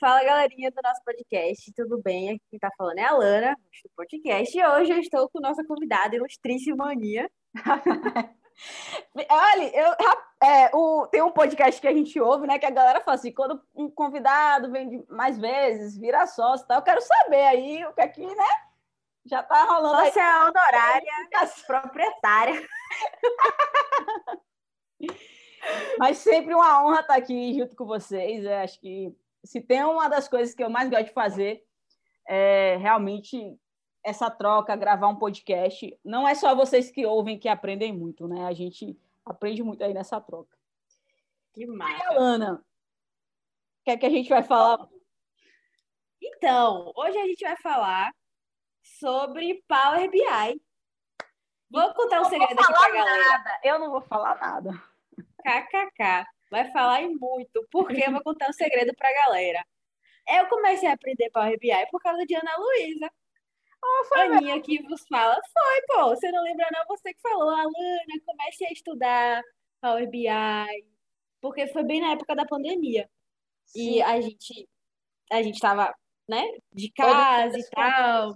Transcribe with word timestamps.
Fala, 0.00 0.24
galerinha 0.24 0.70
do 0.70 0.80
nosso 0.82 1.04
podcast, 1.04 1.70
tudo 1.74 2.00
bem? 2.00 2.30
Aqui 2.30 2.40
quem 2.48 2.58
tá 2.58 2.70
falando 2.74 2.98
é 2.98 3.04
a 3.04 3.12
Lana, 3.12 3.54
do 3.84 3.90
podcast, 3.94 4.56
e 4.56 4.66
hoje 4.66 4.92
eu 4.92 4.98
estou 4.98 5.28
com 5.28 5.40
nossa 5.40 5.62
convidada, 5.62 6.16
ilustríssima 6.16 6.90
Aninha. 6.90 7.30
Olha, 9.28 9.76
eu, 9.76 9.94
é, 10.42 10.70
o, 10.74 11.06
tem 11.08 11.20
um 11.20 11.30
podcast 11.30 11.78
que 11.78 11.86
a 11.86 11.92
gente 11.92 12.18
ouve, 12.18 12.46
né? 12.46 12.58
Que 12.58 12.64
a 12.64 12.70
galera 12.70 13.02
fala 13.02 13.16
assim: 13.16 13.30
quando 13.30 13.60
um 13.74 13.90
convidado 13.90 14.72
vem 14.72 15.04
mais 15.10 15.38
vezes, 15.38 15.98
vira 15.98 16.26
sócio 16.26 16.64
e 16.64 16.68
tal. 16.68 16.78
Eu 16.78 16.82
quero 16.82 17.02
saber 17.02 17.42
aí 17.42 17.84
o 17.84 17.92
que 17.92 18.00
aqui, 18.00 18.24
né? 18.24 18.48
Já 19.26 19.42
tá 19.42 19.64
rolando. 19.64 20.10
Você 20.10 20.18
é 20.18 20.44
honorária, 20.44 21.12
proprietária. 21.66 22.66
Mas 25.98 26.16
sempre 26.16 26.54
uma 26.54 26.82
honra 26.82 27.00
estar 27.00 27.16
aqui 27.16 27.52
junto 27.52 27.76
com 27.76 27.84
vocês. 27.84 28.42
Eu 28.46 28.54
acho 28.56 28.80
que 28.80 29.14
se 29.44 29.60
tem 29.60 29.82
uma 29.84 30.08
das 30.08 30.28
coisas 30.28 30.54
que 30.54 30.62
eu 30.62 30.70
mais 30.70 30.88
gosto 30.88 31.06
de 31.06 31.12
fazer 31.12 31.64
é 32.26 32.76
realmente 32.76 33.58
essa 34.04 34.30
troca, 34.30 34.76
gravar 34.76 35.08
um 35.08 35.16
podcast. 35.16 35.98
Não 36.04 36.26
é 36.26 36.34
só 36.34 36.54
vocês 36.54 36.90
que 36.90 37.04
ouvem 37.04 37.38
que 37.38 37.48
aprendem 37.48 37.92
muito, 37.92 38.26
né? 38.26 38.46
A 38.46 38.52
gente 38.52 38.98
aprende 39.24 39.62
muito 39.62 39.82
aí 39.84 39.92
nessa 39.92 40.20
troca. 40.20 40.56
Que 41.52 41.66
massa. 41.66 41.92
E 41.92 42.06
Alana, 42.06 42.54
o 42.54 43.84
que 43.84 43.90
é 43.90 43.96
que 43.96 44.06
a 44.06 44.10
gente 44.10 44.28
vai 44.28 44.42
falar? 44.42 44.88
Então, 46.22 46.92
hoje 46.96 47.18
a 47.18 47.26
gente 47.26 47.44
vai 47.44 47.56
falar 47.56 48.12
sobre 48.82 49.62
Power 49.66 50.10
BI. 50.10 50.60
Vou 51.70 51.94
contar 51.94 52.20
um 52.20 52.24
segredo 52.24 52.60
aqui 52.60 52.72
pra 52.72 52.90
galera. 52.90 53.28
Nada. 53.28 53.60
Eu 53.62 53.78
não 53.78 53.90
vou 53.90 54.00
falar 54.02 54.36
nada. 54.36 54.72
KKK. 55.42 56.26
Vai 56.50 56.70
falar 56.72 57.02
em 57.02 57.14
muito, 57.14 57.66
porque 57.70 58.02
eu 58.04 58.12
vou 58.12 58.22
contar 58.22 58.50
um 58.50 58.52
segredo 58.52 58.92
pra 58.96 59.12
galera. 59.12 59.64
Eu 60.28 60.48
comecei 60.48 60.88
a 60.88 60.92
aprender 60.94 61.30
Power 61.30 61.58
BI 61.58 61.86
por 61.90 62.00
causa 62.02 62.24
de 62.26 62.34
Ana 62.34 62.56
Luísa. 62.56 63.10
Oh, 63.82 64.04
foi 64.04 64.20
Aninha 64.26 64.60
que 64.60 64.82
vos 64.82 65.06
fala. 65.08 65.34
Foi, 65.34 65.82
pô. 65.88 66.08
Você 66.10 66.30
não 66.30 66.42
lembra, 66.42 66.66
não? 66.72 66.84
Você 66.88 67.14
que 67.14 67.20
falou, 67.20 67.48
Alana, 67.50 68.20
comece 68.26 68.64
a 68.66 68.72
estudar 68.72 69.42
Power 69.80 70.08
BI. 70.08 70.26
Porque 71.40 71.66
foi 71.68 71.82
bem 71.84 72.00
na 72.00 72.12
época 72.12 72.36
da 72.36 72.44
pandemia. 72.44 73.08
Sim. 73.64 73.94
E 73.94 74.02
a 74.02 74.20
gente 74.20 74.68
a 75.30 75.42
gente 75.42 75.60
tava, 75.60 75.94
né, 76.28 76.44
de 76.72 76.90
casa 76.90 77.56
e 77.56 77.70
tal. 77.70 78.34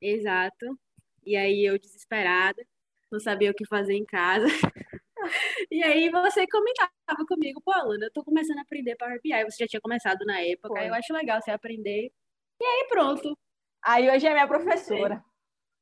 Exato. 0.00 0.78
E 1.24 1.36
aí 1.36 1.64
eu 1.64 1.78
desesperada, 1.78 2.62
não 3.10 3.18
sabia 3.18 3.50
o 3.50 3.54
que 3.54 3.66
fazer 3.66 3.94
em 3.94 4.04
casa. 4.04 4.46
E 5.70 5.82
aí 5.82 6.10
você 6.10 6.46
comentava 6.46 7.26
comigo, 7.28 7.60
pô, 7.64 7.72
Alana, 7.72 8.06
eu 8.06 8.12
tô 8.12 8.24
começando 8.24 8.58
a 8.58 8.62
aprender 8.62 8.96
Power 8.96 9.20
BI. 9.22 9.44
Você 9.44 9.64
já 9.64 9.68
tinha 9.68 9.80
começado 9.80 10.24
na 10.24 10.40
época, 10.40 10.68
Foi. 10.80 10.88
eu 10.88 10.94
acho 10.94 11.12
legal 11.12 11.40
você 11.40 11.50
aprender. 11.50 12.12
E 12.60 12.64
aí 12.64 12.86
pronto, 12.88 13.36
Aí 13.82 14.10
hoje 14.10 14.26
é 14.26 14.32
minha 14.32 14.46
professora. 14.46 15.24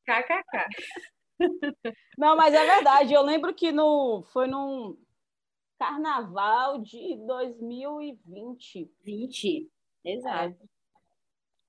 KKK. 0.06 0.68
Não, 2.16 2.36
mas 2.36 2.54
é 2.54 2.64
verdade. 2.64 3.12
Eu 3.12 3.22
lembro 3.22 3.54
que 3.54 3.72
no, 3.72 4.22
foi 4.32 4.46
num 4.46 4.96
carnaval 5.78 6.78
de 6.78 7.16
2020. 7.26 8.90
20, 9.02 9.70
exato. 10.04 10.68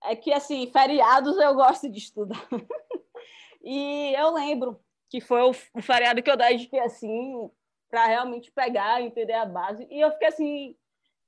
É, 0.04 0.14
é 0.14 0.16
que, 0.16 0.32
assim, 0.32 0.72
feriados 0.72 1.36
eu 1.38 1.56
gosto 1.56 1.90
de 1.90 1.98
estudar. 1.98 2.48
e 3.62 4.14
eu 4.16 4.32
lembro 4.32 4.80
que 5.10 5.20
foi 5.20 5.42
o, 5.42 5.50
o 5.50 5.82
feriado 5.82 6.22
que 6.22 6.30
eu 6.30 6.38
dediquei, 6.38 6.80
assim, 6.80 7.50
para 7.90 8.06
realmente 8.06 8.52
pegar, 8.52 9.02
entender 9.02 9.34
a 9.34 9.46
base. 9.46 9.88
E 9.90 10.00
eu 10.00 10.12
fiquei, 10.12 10.28
assim, 10.28 10.76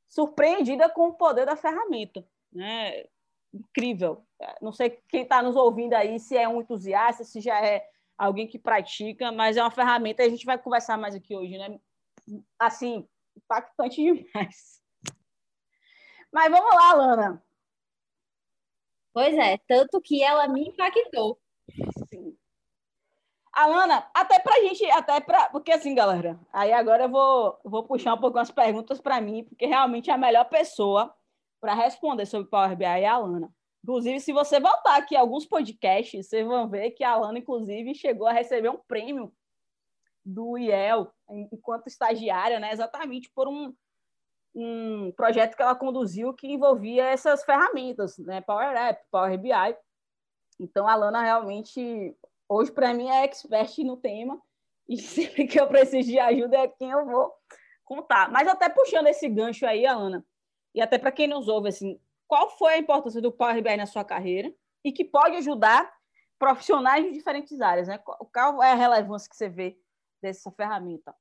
surpreendida 0.07 0.89
com 0.89 1.09
o 1.09 1.13
poder 1.13 1.45
da 1.45 1.55
ferramenta, 1.55 2.25
né? 2.51 3.05
incrível. 3.53 4.25
Não 4.61 4.71
sei 4.71 5.01
quem 5.09 5.23
está 5.23 5.43
nos 5.43 5.55
ouvindo 5.55 5.93
aí, 5.93 6.19
se 6.19 6.37
é 6.37 6.47
um 6.47 6.61
entusiasta, 6.61 7.23
se 7.23 7.41
já 7.41 7.63
é 7.63 7.85
alguém 8.17 8.47
que 8.47 8.57
pratica, 8.57 9.31
mas 9.31 9.57
é 9.57 9.61
uma 9.61 9.71
ferramenta, 9.71 10.23
a 10.23 10.29
gente 10.29 10.45
vai 10.45 10.57
conversar 10.57 10.97
mais 10.97 11.15
aqui 11.15 11.35
hoje, 11.35 11.57
né? 11.57 11.79
Assim, 12.57 13.07
impactante 13.35 13.95
demais. 14.01 14.81
Mas 16.31 16.49
vamos 16.49 16.75
lá, 16.75 16.93
Lana. 16.93 17.43
Pois 19.13 19.35
é, 19.37 19.57
tanto 19.67 20.01
que 20.01 20.23
ela 20.23 20.47
me 20.47 20.69
impactou. 20.69 21.37
Alana, 23.53 24.09
até 24.13 24.39
pra 24.39 24.53
gente, 24.61 24.89
até 24.91 25.19
pra. 25.19 25.49
Porque 25.49 25.71
assim, 25.71 25.93
galera, 25.93 26.39
aí 26.53 26.71
agora 26.71 27.03
eu 27.03 27.09
vou, 27.09 27.59
vou 27.63 27.83
puxar 27.83 28.13
um 28.13 28.19
pouco 28.19 28.37
as 28.39 28.49
perguntas 28.49 29.01
para 29.01 29.19
mim, 29.19 29.43
porque 29.43 29.65
realmente 29.65 30.09
é 30.09 30.13
a 30.13 30.17
melhor 30.17 30.45
pessoa 30.45 31.13
para 31.59 31.73
responder 31.73 32.25
sobre 32.25 32.49
Power 32.49 32.75
BI 32.75 32.85
é 32.85 33.07
a 33.07 33.13
Alana. 33.13 33.53
Inclusive, 33.83 34.19
se 34.19 34.31
você 34.31 34.59
voltar 34.59 34.97
aqui 34.97 35.15
alguns 35.15 35.45
podcasts, 35.45 36.27
vocês 36.27 36.45
vão 36.45 36.69
ver 36.69 36.91
que 36.91 37.03
a 37.03 37.11
Alana, 37.11 37.39
inclusive, 37.39 37.93
chegou 37.95 38.27
a 38.27 38.31
receber 38.31 38.69
um 38.69 38.77
prêmio 38.77 39.33
do 40.23 40.57
IEL 40.57 41.11
enquanto 41.51 41.87
estagiária, 41.87 42.59
né? 42.59 42.71
exatamente 42.71 43.31
por 43.33 43.47
um, 43.47 43.73
um 44.53 45.11
projeto 45.11 45.55
que 45.55 45.61
ela 45.61 45.75
conduziu 45.75 46.33
que 46.33 46.47
envolvia 46.47 47.05
essas 47.05 47.43
ferramentas, 47.43 48.17
né? 48.19 48.41
Power 48.41 48.75
App, 48.77 49.03
Power 49.09 49.37
BI. 49.37 49.77
Então, 50.59 50.87
a 50.87 50.93
Alana 50.93 51.21
realmente, 51.21 52.15
hoje, 52.51 52.71
para 52.71 52.93
mim, 52.93 53.09
é 53.09 53.23
expert 53.23 53.77
no 53.79 53.97
tema. 53.97 54.41
E 54.87 54.97
sempre 54.99 55.47
que 55.47 55.59
eu 55.59 55.67
preciso 55.67 56.09
de 56.09 56.19
ajuda 56.19 56.57
é 56.57 56.67
quem 56.67 56.89
eu 56.89 57.05
vou 57.05 57.31
contar. 57.85 58.31
Mas 58.31 58.47
até 58.47 58.69
puxando 58.69 59.07
esse 59.07 59.27
gancho 59.29 59.65
aí, 59.65 59.85
Alana, 59.85 60.25
e 60.73 60.81
até 60.81 60.97
para 60.97 61.11
quem 61.11 61.27
nos 61.27 61.47
ouve, 61.47 61.69
assim, 61.69 61.99
qual 62.27 62.49
foi 62.57 62.73
a 62.73 62.77
importância 62.77 63.21
do 63.21 63.31
Power 63.31 63.61
BI 63.61 63.77
na 63.77 63.85
sua 63.85 64.03
carreira 64.03 64.53
e 64.83 64.91
que 64.91 65.03
pode 65.03 65.35
ajudar 65.37 65.91
profissionais 66.39 67.05
de 67.05 67.11
diferentes 67.11 67.59
áreas, 67.61 67.87
né? 67.87 67.97
Qual 67.99 68.63
é 68.63 68.71
a 68.71 68.75
relevância 68.75 69.29
que 69.29 69.35
você 69.35 69.49
vê 69.49 69.77
dessa 70.21 70.51
ferramenta? 70.51 71.13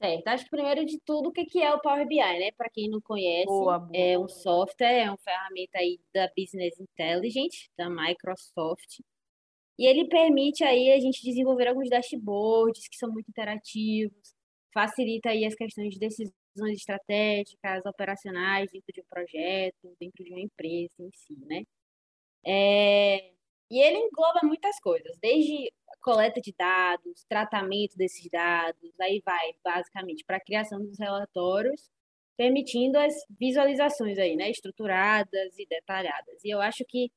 Certo. 0.00 0.28
Acho 0.28 0.44
que 0.44 0.50
primeiro 0.50 0.84
de 0.84 1.00
tudo, 1.00 1.28
o 1.28 1.32
que 1.32 1.62
é 1.62 1.72
o 1.72 1.80
Power 1.80 2.06
BI, 2.06 2.16
né? 2.16 2.50
Para 2.56 2.68
quem 2.70 2.88
não 2.88 3.00
conhece, 3.00 3.46
boa, 3.46 3.78
boa. 3.78 3.90
é 3.92 4.18
um 4.18 4.28
software, 4.28 5.04
é 5.04 5.10
uma 5.10 5.18
ferramenta 5.18 5.78
aí 5.78 6.00
da 6.14 6.30
Business 6.36 6.78
Intelligence, 6.78 7.70
da 7.76 7.90
Microsoft. 7.90 9.00
E 9.78 9.86
ele 9.86 10.08
permite 10.08 10.62
aí 10.64 10.92
a 10.92 11.00
gente 11.00 11.22
desenvolver 11.22 11.68
alguns 11.68 11.90
dashboards 11.90 12.88
que 12.88 12.96
são 12.96 13.10
muito 13.10 13.28
interativos, 13.28 14.34
facilita 14.72 15.30
aí 15.30 15.44
as 15.44 15.54
questões 15.54 15.92
de 15.92 15.98
decisões 15.98 16.32
estratégicas, 16.76 17.84
operacionais 17.86 18.70
dentro 18.70 18.92
de 18.92 19.00
um 19.00 19.04
projeto, 19.10 19.96
dentro 20.00 20.24
de 20.24 20.30
uma 20.30 20.40
empresa 20.40 20.94
em 21.00 21.10
si, 21.12 21.36
né? 21.46 21.62
É, 22.46 23.32
e 23.70 23.80
ele 23.80 23.98
engloba 23.98 24.40
muitas 24.44 24.78
coisas, 24.80 25.16
desde 25.20 25.72
coleta 26.02 26.40
de 26.40 26.52
dados, 26.56 27.24
tratamento 27.28 27.96
desses 27.96 28.28
dados, 28.30 28.92
aí 29.00 29.22
vai 29.24 29.52
basicamente 29.64 30.24
para 30.24 30.36
a 30.36 30.40
criação 30.40 30.80
dos 30.80 30.98
relatórios, 30.98 31.88
permitindo 32.36 32.98
as 32.98 33.14
visualizações 33.40 34.18
aí, 34.18 34.36
né, 34.36 34.50
estruturadas 34.50 35.58
e 35.58 35.66
detalhadas. 35.66 36.44
E 36.44 36.50
eu 36.50 36.60
acho 36.60 36.84
que 36.86 37.10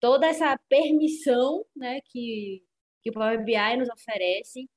toda 0.00 0.26
essa 0.26 0.58
permissão, 0.68 1.64
né, 1.76 2.00
que 2.06 2.62
que 3.02 3.10
o 3.10 3.12
Power 3.12 3.42
BI 3.44 3.76
nos 3.78 3.88
oferece, 3.88 4.68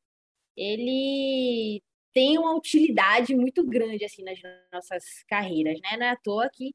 ele 0.55 1.83
tem 2.13 2.37
uma 2.37 2.55
utilidade 2.55 3.35
muito 3.35 3.65
grande 3.65 4.05
assim 4.05 4.23
nas 4.23 4.39
nossas 4.71 5.03
carreiras, 5.27 5.79
né? 5.81 5.97
Não 5.97 6.05
é 6.05 6.09
à 6.11 6.15
toa 6.15 6.49
que 6.49 6.73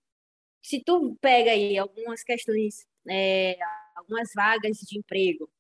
se 0.62 0.82
tu 0.82 1.16
pega 1.20 1.52
aí 1.52 1.78
algumas 1.78 2.22
questões, 2.22 2.86
é, 3.08 3.56
algumas 3.96 4.30
vagas 4.34 4.78
de 4.78 4.98
emprego, 4.98 5.50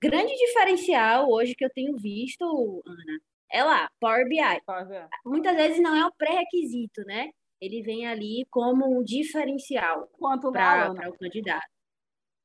grande 0.00 0.34
diferencial 0.34 1.30
hoje 1.30 1.54
que 1.54 1.64
eu 1.64 1.70
tenho 1.70 1.96
visto, 1.96 2.44
Ana, 2.86 3.20
é 3.50 3.62
lá, 3.62 3.90
Power 4.00 4.28
BI. 4.28 4.60
Power 4.66 4.86
BI. 4.88 5.08
Muitas 5.24 5.54
vezes 5.54 5.80
não 5.80 5.94
é 5.94 6.06
um 6.06 6.10
pré-requisito, 6.16 7.02
né? 7.02 7.30
Ele 7.60 7.82
vem 7.82 8.06
ali 8.06 8.44
como 8.50 8.98
um 8.98 9.02
diferencial 9.02 10.08
para 10.52 11.08
o 11.10 11.18
candidato. 11.18 11.73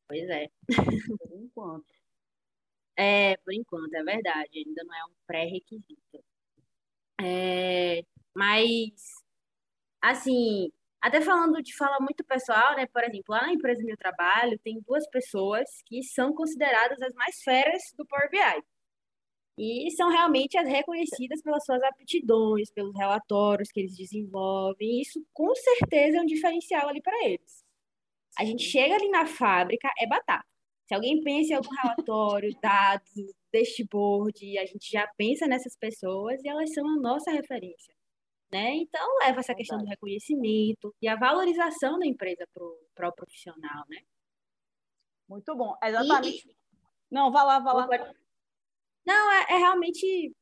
Pois 0.10 0.28
é. 0.30 0.50
Por 1.20 1.32
enquanto. 1.34 1.94
É, 2.98 3.38
por 3.38 3.54
enquanto, 3.54 3.94
é 3.94 4.04
verdade, 4.04 4.50
ainda 4.66 4.84
não 4.84 4.96
é 4.96 5.06
um 5.06 5.14
pré-requisito. 5.26 6.24
É, 7.22 8.04
mas, 8.36 8.92
assim, 10.02 10.72
até 11.02 11.22
falando 11.22 11.62
de 11.64 11.76
fala 11.76 12.00
muito 12.00 12.24
pessoal, 12.26 12.76
né? 12.76 12.88
Por 12.88 13.04
exemplo, 13.04 13.26
lá 13.36 13.44
na 13.44 13.54
empresa 13.54 13.82
onde 13.82 13.92
eu 13.92 13.98
trabalho, 13.98 14.60
tem 14.60 14.82
duas 14.88 15.08
pessoas 15.10 15.68
que 15.86 16.04
são 16.04 16.34
consideradas 16.34 17.02
as 17.02 17.14
mais 17.16 17.42
feras 17.44 17.82
do 17.98 18.06
Power 18.06 18.30
BI. 18.32 18.64
E 19.58 19.92
são 19.92 20.10
realmente 20.10 20.58
as 20.58 20.68
reconhecidas 20.68 21.42
pelas 21.42 21.66
suas 21.66 21.84
aptidões, 21.84 22.72
pelos 22.72 22.96
relatórios 22.96 23.72
que 23.72 23.82
eles 23.82 23.96
desenvolvem. 23.98 25.00
E 25.00 25.02
isso, 25.02 25.24
com 25.34 25.54
certeza, 25.56 26.18
é 26.18 26.22
um 26.22 26.26
diferencial 26.26 26.88
ali 26.90 27.02
para 27.02 27.26
eles. 27.26 27.64
A 28.40 28.46
gente 28.46 28.64
chega 28.64 28.96
ali 28.96 29.10
na 29.10 29.26
fábrica, 29.26 29.92
é 30.00 30.08
batata. 30.08 30.48
Se 30.88 30.96
alguém 30.96 31.22
pensa 31.22 31.52
em 31.52 31.56
algum 31.58 31.76
relatório, 31.76 32.56
dados, 32.64 33.34
dashboard, 33.54 34.58
a 34.58 34.66
gente 34.66 34.90
já 34.90 35.06
pensa 35.18 35.46
nessas 35.46 35.76
pessoas 35.76 36.42
e 36.42 36.48
elas 36.48 36.74
são 36.74 36.88
a 36.88 36.96
nossa 36.96 37.32
referência. 37.32 37.94
né? 38.50 38.76
Então 38.78 39.18
leva 39.20 39.42
essa 39.42 39.54
questão 39.54 39.78
do 39.78 39.86
reconhecimento 39.86 40.96
e 41.02 41.08
a 41.10 41.18
valorização 41.18 42.00
da 42.00 42.06
empresa 42.06 42.48
para 42.54 42.64
o 42.64 42.80
pro 42.96 43.12
profissional, 43.12 43.84
né? 43.90 43.98
Muito 45.28 45.54
bom, 45.54 45.76
exatamente. 45.84 46.50
E... 46.50 46.56
Não, 47.12 47.32
vá 47.32 47.44
lá, 47.44 47.60
vá 47.60 47.74
lá. 47.74 48.14
Não, 49.06 49.32
é, 49.32 49.42
é 49.50 49.58
realmente 49.58 50.34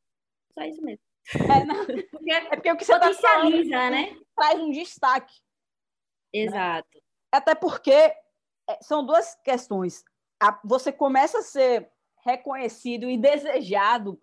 só 0.53 0.63
isso 0.63 0.81
mesmo. 0.83 1.03
É, 1.33 1.65
não, 1.65 1.83
porque, 2.11 2.31
é 2.31 2.55
porque 2.55 2.71
o 2.71 2.77
que 2.77 2.85
você 2.85 2.93
está 2.93 3.11
falando 3.13 3.65
né? 3.65 4.15
traz 4.35 4.59
um 4.59 4.69
destaque. 4.69 5.33
Né? 6.33 6.41
Exato. 6.41 6.87
Né? 6.93 7.01
Até 7.31 7.55
porque 7.55 7.91
é, 7.91 8.15
são 8.81 9.05
duas 9.05 9.35
questões. 9.43 10.03
Você 10.63 10.91
começa 10.91 11.39
a 11.39 11.43
ser 11.43 11.91
reconhecido 12.25 13.09
e 13.09 13.17
desejado, 13.17 14.21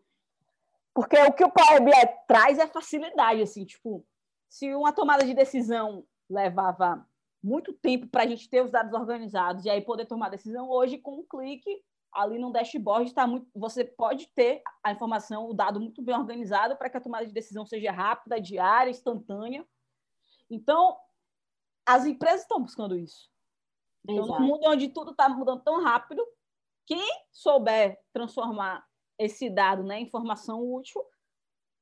porque 0.93 1.17
o 1.17 1.33
que 1.33 1.45
o 1.45 1.51
Power 1.51 1.83
BI 1.83 1.93
traz 2.29 2.59
é 2.59 2.67
facilidade, 2.67 3.43
assim, 3.43 3.65
tipo, 3.65 4.07
se 4.49 4.73
uma 4.75 4.93
tomada 4.93 5.25
de 5.25 5.35
decisão 5.35 6.07
levava 6.29 7.07
muito 7.43 7.73
tempo 7.73 8.07
para 8.07 8.23
a 8.23 8.27
gente 8.27 8.49
ter 8.49 8.63
os 8.63 8.71
dados 8.71 8.93
organizados 8.93 9.65
e 9.65 9.71
aí 9.71 9.81
poder 9.81 10.07
tomar 10.07 10.31
decisão 10.31 10.71
hoje 10.71 10.99
com 10.99 11.21
um 11.21 11.27
clique 11.27 11.83
ali 12.15 12.39
no 12.39 12.53
dashboard 12.53 13.09
está 13.09 13.27
muito, 13.27 13.47
você 13.55 13.85
pode 13.85 14.29
ter 14.29 14.63
a 14.83 14.93
informação, 14.93 15.49
o 15.49 15.53
dado 15.53 15.81
muito 15.81 16.01
bem 16.01 16.17
organizado 16.17 16.77
para 16.77 16.89
que 16.89 16.97
a 16.97 17.01
tomada 17.01 17.27
de 17.27 17.33
decisão 17.33 17.67
seja 17.67 17.91
rápida, 17.91 18.41
diária, 18.41 18.91
instantânea. 18.91 19.67
Então, 20.49 20.97
as 21.87 22.07
empresas 22.07 22.43
estão 22.43 22.61
buscando 22.61 22.97
isso. 22.97 23.31
Então, 24.07 24.27
no 24.27 24.41
mundo 24.41 24.67
onde 24.67 24.89
tudo 24.89 25.13
está 25.13 25.29
mudando 25.29 25.63
tão 25.63 25.83
rápido, 25.83 26.25
quem 26.87 27.03
souber 27.33 27.99
transformar 28.13 28.87
esse 29.19 29.49
dado 29.49 29.83
né, 29.83 30.01
em 30.01 30.05
informação 30.05 30.61
útil, 30.61 31.03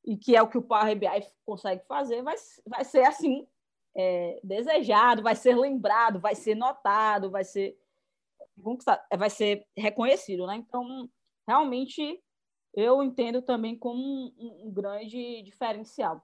e 0.04 0.16
que 0.16 0.36
é 0.36 0.42
o 0.42 0.48
que 0.48 0.58
o 0.58 0.62
Power 0.62 0.96
BI 0.96 1.06
consegue 1.44 1.84
fazer, 1.86 2.22
vai, 2.22 2.36
vai 2.66 2.84
ser 2.84 3.04
assim, 3.04 3.46
é, 3.94 4.40
desejado, 4.42 5.22
vai 5.22 5.34
ser 5.34 5.56
lembrado, 5.56 6.20
vai 6.20 6.34
ser 6.34 6.54
notado, 6.54 7.30
vai 7.30 7.44
ser 7.44 7.78
vai 9.16 9.30
ser 9.30 9.66
reconhecido, 9.76 10.46
né? 10.46 10.56
Então, 10.56 11.08
realmente, 11.48 12.22
eu 12.74 13.02
entendo 13.02 13.40
também 13.40 13.76
como 13.76 13.98
um, 13.98 14.66
um 14.66 14.70
grande 14.70 15.42
diferencial. 15.42 16.22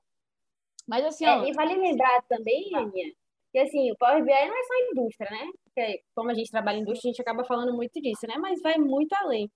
Mas 0.87 1.05
assim, 1.05 1.25
é, 1.25 1.37
ó, 1.37 1.45
e 1.45 1.53
vale 1.53 1.75
lembrar 1.75 2.23
também, 2.23 2.75
Aninha, 2.75 3.15
que 3.53 3.59
assim, 3.59 3.91
o 3.91 3.97
Power 3.97 4.23
BI 4.25 4.31
não 4.31 4.59
é 4.59 4.63
só 4.65 4.75
indústria, 4.93 5.31
né? 5.31 5.51
Porque 5.65 6.03
como 6.15 6.31
a 6.31 6.35
gente 6.35 6.51
trabalha 6.51 6.79
em 6.79 6.83
indústria, 6.83 7.11
a 7.11 7.13
gente 7.13 7.23
acaba 7.23 7.45
falando 7.45 7.75
muito 7.75 8.01
disso, 8.01 8.27
né? 8.27 8.37
Mas 8.39 8.61
vai 8.61 8.77
muito 8.79 9.13
além. 9.15 9.51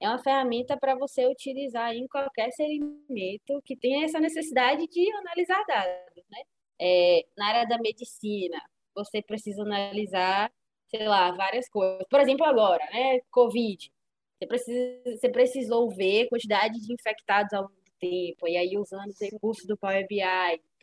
É 0.00 0.08
uma 0.08 0.22
ferramenta 0.22 0.76
para 0.76 0.94
você 0.96 1.26
utilizar 1.26 1.94
em 1.94 2.06
qualquer 2.08 2.50
segmento 2.52 3.62
que 3.64 3.76
tenha 3.76 4.04
essa 4.04 4.20
necessidade 4.20 4.86
de 4.88 5.12
analisar 5.12 5.64
dados, 5.66 6.24
né? 6.30 6.42
É, 6.80 7.24
na 7.36 7.48
área 7.48 7.66
da 7.66 7.78
medicina, 7.78 8.60
você 8.94 9.22
precisa 9.22 9.62
analisar, 9.62 10.50
sei 10.88 11.06
lá, 11.06 11.32
várias 11.32 11.68
coisas. 11.68 12.04
Por 12.08 12.20
exemplo, 12.20 12.44
agora, 12.46 12.84
né? 12.92 13.20
Covid. 13.30 13.90
Você, 14.38 14.46
precisa, 14.46 15.16
você 15.16 15.28
precisou 15.28 15.88
ver 15.90 16.26
a 16.26 16.28
quantidade 16.28 16.80
de 16.80 16.92
infectados 16.92 17.52
ao 17.52 17.70
tempo, 18.00 18.46
e 18.48 18.56
aí 18.56 18.76
usando 18.76 19.08
os 19.08 19.20
recursos 19.20 19.66
do 19.66 19.76
Power 19.76 20.06
BI, 20.06 20.20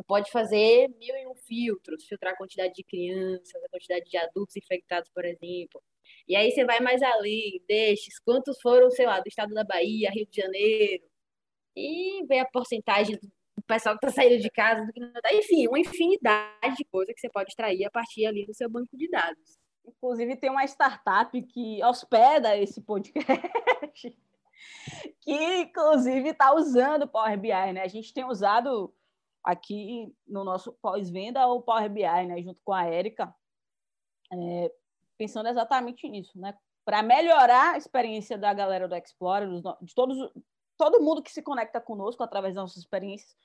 tu 0.01 0.03
pode 0.03 0.31
fazer 0.31 0.87
mil 0.99 1.15
e 1.15 1.27
um 1.27 1.35
filtros, 1.35 2.05
filtrar 2.05 2.33
a 2.33 2.37
quantidade 2.37 2.73
de 2.73 2.83
crianças, 2.83 3.63
a 3.63 3.69
quantidade 3.69 4.09
de 4.09 4.17
adultos 4.17 4.55
infectados, 4.55 5.09
por 5.13 5.23
exemplo. 5.23 5.81
E 6.27 6.35
aí 6.35 6.51
você 6.51 6.65
vai 6.65 6.79
mais 6.79 7.01
além, 7.01 7.61
destes, 7.67 8.19
quantos 8.19 8.59
foram, 8.61 8.89
sei 8.89 9.05
lá, 9.05 9.19
do 9.19 9.27
estado 9.27 9.53
da 9.53 9.63
Bahia, 9.63 10.09
Rio 10.11 10.25
de 10.25 10.41
Janeiro, 10.41 11.03
e 11.75 12.25
ver 12.25 12.39
a 12.39 12.45
porcentagem 12.45 13.15
do 13.17 13.31
pessoal 13.67 13.97
que 13.97 14.05
está 14.05 14.21
saindo 14.21 14.41
de 14.41 14.49
casa, 14.49 14.85
do 14.85 14.91
que 14.91 14.99
não 14.99 15.13
tá. 15.13 15.33
Enfim, 15.33 15.67
uma 15.67 15.79
infinidade 15.79 16.75
de 16.77 16.85
coisas 16.85 17.13
que 17.13 17.21
você 17.21 17.29
pode 17.29 17.49
extrair 17.49 17.85
a 17.85 17.91
partir 17.91 18.25
ali 18.25 18.45
do 18.45 18.53
seu 18.53 18.69
banco 18.69 18.97
de 18.97 19.09
dados. 19.09 19.59
Inclusive, 19.85 20.35
tem 20.35 20.49
uma 20.49 20.65
startup 20.65 21.41
que 21.43 21.83
hospeda 21.83 22.57
esse 22.57 22.81
podcast 22.81 23.15
que 25.21 25.61
inclusive 25.61 26.29
está 26.29 26.53
usando 26.53 27.07
Power 27.07 27.37
BI, 27.39 27.73
né? 27.73 27.81
A 27.81 27.87
gente 27.87 28.13
tem 28.13 28.25
usado 28.25 28.93
aqui 29.43 30.13
no 30.27 30.43
nosso 30.43 30.73
pós-venda 30.73 31.47
o 31.47 31.61
Power 31.61 31.89
BI, 31.89 32.01
né? 32.01 32.41
Junto 32.41 32.59
com 32.63 32.73
a 32.73 32.85
Érica, 32.85 33.33
é, 34.31 34.71
pensando 35.17 35.49
exatamente 35.49 36.07
nisso, 36.07 36.39
né? 36.39 36.57
Para 36.85 37.03
melhorar 37.03 37.73
a 37.73 37.77
experiência 37.77 38.37
da 38.37 38.53
galera 38.53 38.87
do 38.87 38.95
Explorer, 38.95 39.47
de 39.81 39.93
todos, 39.93 40.17
todo 40.77 41.01
mundo 41.01 41.21
que 41.21 41.31
se 41.31 41.41
conecta 41.41 41.79
conosco 41.79 42.23
através 42.23 42.55
das 42.55 42.63
nossas 42.63 42.77
experiências, 42.77 43.35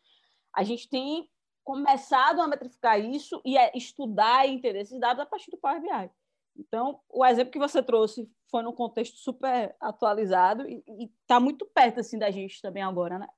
a 0.54 0.62
gente 0.62 0.88
tem 0.88 1.28
começado 1.62 2.40
a 2.40 2.46
metrificar 2.46 2.98
isso 2.98 3.42
e 3.44 3.58
a 3.58 3.72
estudar 3.74 4.46
e 4.46 4.52
entender 4.52 4.80
esses 4.80 4.98
dados 5.00 5.22
a 5.22 5.26
partir 5.26 5.50
do 5.50 5.58
Power 5.58 5.80
BI. 5.80 6.10
Então, 6.56 7.00
o 7.08 7.24
exemplo 7.24 7.52
que 7.52 7.58
você 7.58 7.82
trouxe 7.82 8.30
foi 8.50 8.62
num 8.62 8.72
contexto 8.72 9.18
super 9.18 9.76
atualizado 9.80 10.66
e 10.68 11.10
está 11.20 11.38
muito 11.38 11.66
perto 11.66 12.00
assim 12.00 12.18
da 12.18 12.30
gente 12.30 12.62
também 12.62 12.82
agora, 12.82 13.18
né? 13.18 13.28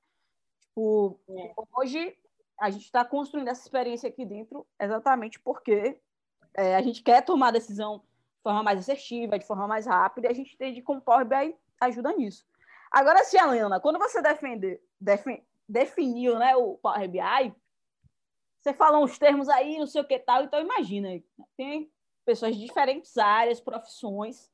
Tipo, 0.61 1.19
é. 1.31 1.55
hoje 1.77 2.17
a 2.59 2.71
gente 2.71 2.85
está 2.85 3.05
construindo 3.05 3.49
essa 3.49 3.63
experiência 3.63 4.09
aqui 4.09 4.25
dentro 4.25 4.67
exatamente 4.81 5.39
porque 5.41 5.99
é, 6.55 6.77
a 6.77 6.83
gente 6.83 7.03
quer 7.03 7.23
tomar 7.25 7.53
decisão 7.53 7.99
de 7.99 8.43
forma 8.43 8.63
mais 8.63 8.79
assertiva, 8.81 9.39
de 9.39 9.47
forma 9.47 9.67
mais 9.67 9.87
rápida, 9.87 10.29
e 10.29 10.31
a 10.31 10.35
gente 10.35 10.55
entende 10.55 10.83
como 10.83 10.99
o 10.99 11.03
Power 11.03 11.25
BI 11.25 11.57
ajuda 11.81 12.13
nisso. 12.13 12.47
Agora, 12.91 13.23
sim, 13.23 13.39
Alena, 13.39 13.81
quando 13.81 13.99
você 13.99 14.23
defende, 14.23 14.81
defin, 15.01 15.43
definiu 15.69 16.39
né, 16.39 16.57
o 16.57 16.79
Power 16.79 17.09
BI, 17.09 17.55
você 18.61 18.73
falou 18.73 19.05
uns 19.05 19.19
termos 19.19 19.49
aí, 19.49 19.79
não 19.79 19.87
sei 19.87 20.01
o 20.01 20.07
que 20.07 20.19
tal, 20.19 20.43
então 20.43 20.61
imagina, 20.61 21.09
tem 21.57 21.91
pessoas 22.25 22.57
de 22.57 22.65
diferentes 22.65 23.17
áreas, 23.17 23.61
profissões. 23.61 24.51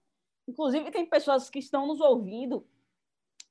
Inclusive, 0.47 0.91
tem 0.91 1.07
pessoas 1.07 1.49
que 1.49 1.59
estão 1.59 1.87
nos 1.87 2.01
ouvindo 2.01 2.67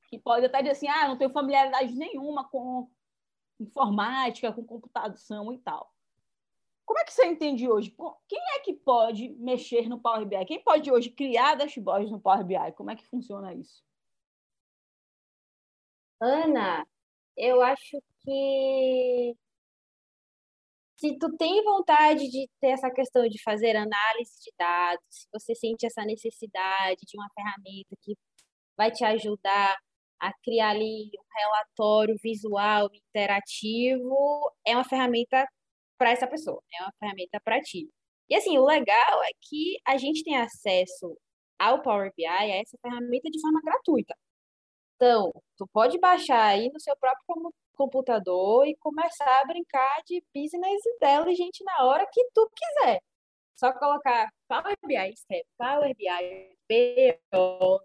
que 0.10 0.20
podem 0.20 0.46
até 0.46 0.60
dizer 0.60 0.72
assim: 0.72 0.88
ah, 0.88 1.08
não 1.08 1.18
tenho 1.18 1.32
familiaridade 1.32 1.94
nenhuma 1.96 2.48
com 2.48 2.88
informática, 3.60 4.52
com 4.52 4.64
computação 4.64 5.54
e 5.54 5.58
tal. 5.60 5.94
Como 6.86 7.00
é 7.00 7.06
que 7.06 7.14
você 7.14 7.26
entende 7.26 7.70
hoje? 7.70 7.96
Quem 8.28 8.42
é 8.56 8.60
que 8.60 8.74
pode 8.74 9.30
mexer 9.40 9.88
no 9.88 10.00
Power 10.00 10.26
BI? 10.26 10.46
Quem 10.46 10.62
pode 10.62 10.92
hoje 10.92 11.10
criar 11.10 11.56
dashboards 11.56 12.12
no 12.12 12.20
Power 12.20 12.44
BI? 12.44 12.72
Como 12.76 12.92
é 12.92 12.96
que 12.96 13.08
funciona 13.08 13.54
isso? 13.54 13.84
Ana, 16.20 16.86
eu 17.36 17.62
acho 17.62 18.02
que 18.22 19.36
se 20.98 21.18
tu 21.18 21.36
tem 21.36 21.64
vontade 21.64 22.30
de 22.30 22.50
ter 22.62 22.69
essa 22.69 22.90
questão 22.90 23.28
de 23.28 23.42
fazer 23.42 23.76
análise 23.76 24.40
de 24.42 24.54
dados, 24.57 25.04
se 25.10 25.28
você 25.33 25.54
sente 25.54 25.86
essa 25.86 26.06
necessidade 26.06 27.02
de 27.06 27.18
uma 27.18 27.28
ferramenta 27.36 27.95
que 28.02 28.16
vai 28.78 28.92
te 28.92 29.04
ajudar 29.04 29.78
a 30.23 30.31
criar 30.42 30.69
ali 30.69 31.11
um 31.19 31.37
relatório 31.37 32.15
visual 32.23 32.89
interativo, 32.94 34.51
é 34.65 34.73
uma 34.73 34.85
ferramenta 34.85 35.45
para 35.97 36.11
essa 36.11 36.25
pessoa, 36.25 36.61
é 36.73 36.81
uma 36.81 36.94
ferramenta 36.97 37.42
para 37.44 37.59
ti. 37.61 37.89
E 38.30 38.35
assim, 38.35 38.57
o 38.57 38.65
legal 38.65 39.21
é 39.23 39.31
que 39.42 39.77
a 39.85 39.97
gente 39.97 40.23
tem 40.23 40.37
acesso 40.37 41.18
ao 41.59 41.81
Power 41.81 42.11
BI, 42.15 42.25
a 42.25 42.47
essa 42.47 42.77
ferramenta 42.81 43.30
de 43.30 43.42
forma 43.42 43.59
gratuita. 43.61 44.15
Então, 44.95 45.31
tu 45.57 45.68
pode 45.73 45.99
baixar 45.99 46.45
aí 46.45 46.69
no 46.71 46.80
seu 46.80 46.95
próprio 46.97 47.53
computador 47.75 48.65
e 48.65 48.77
começar 48.77 49.42
a 49.42 49.45
brincar 49.45 50.01
de 50.07 50.23
business 50.33 50.85
intelligent 50.95 51.57
na 51.65 51.85
hora 51.85 52.07
que 52.11 52.23
tu 52.33 52.49
quiser. 52.56 53.01
Só 53.56 53.73
colocar 53.73 54.30
Power 54.47 54.77
BI, 54.85 55.09
escreve 55.09 55.45
Power 55.57 55.94
BI, 55.95 56.56
P-O-W-E-R, 56.73 57.75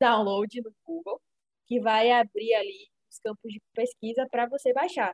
download 0.00 0.62
no 0.62 0.72
Google, 0.86 1.20
que 1.66 1.80
vai 1.80 2.12
abrir 2.12 2.54
ali 2.54 2.88
os 3.10 3.18
campos 3.18 3.52
de 3.52 3.60
pesquisa 3.74 4.28
para 4.30 4.46
você 4.46 4.72
baixar. 4.72 5.12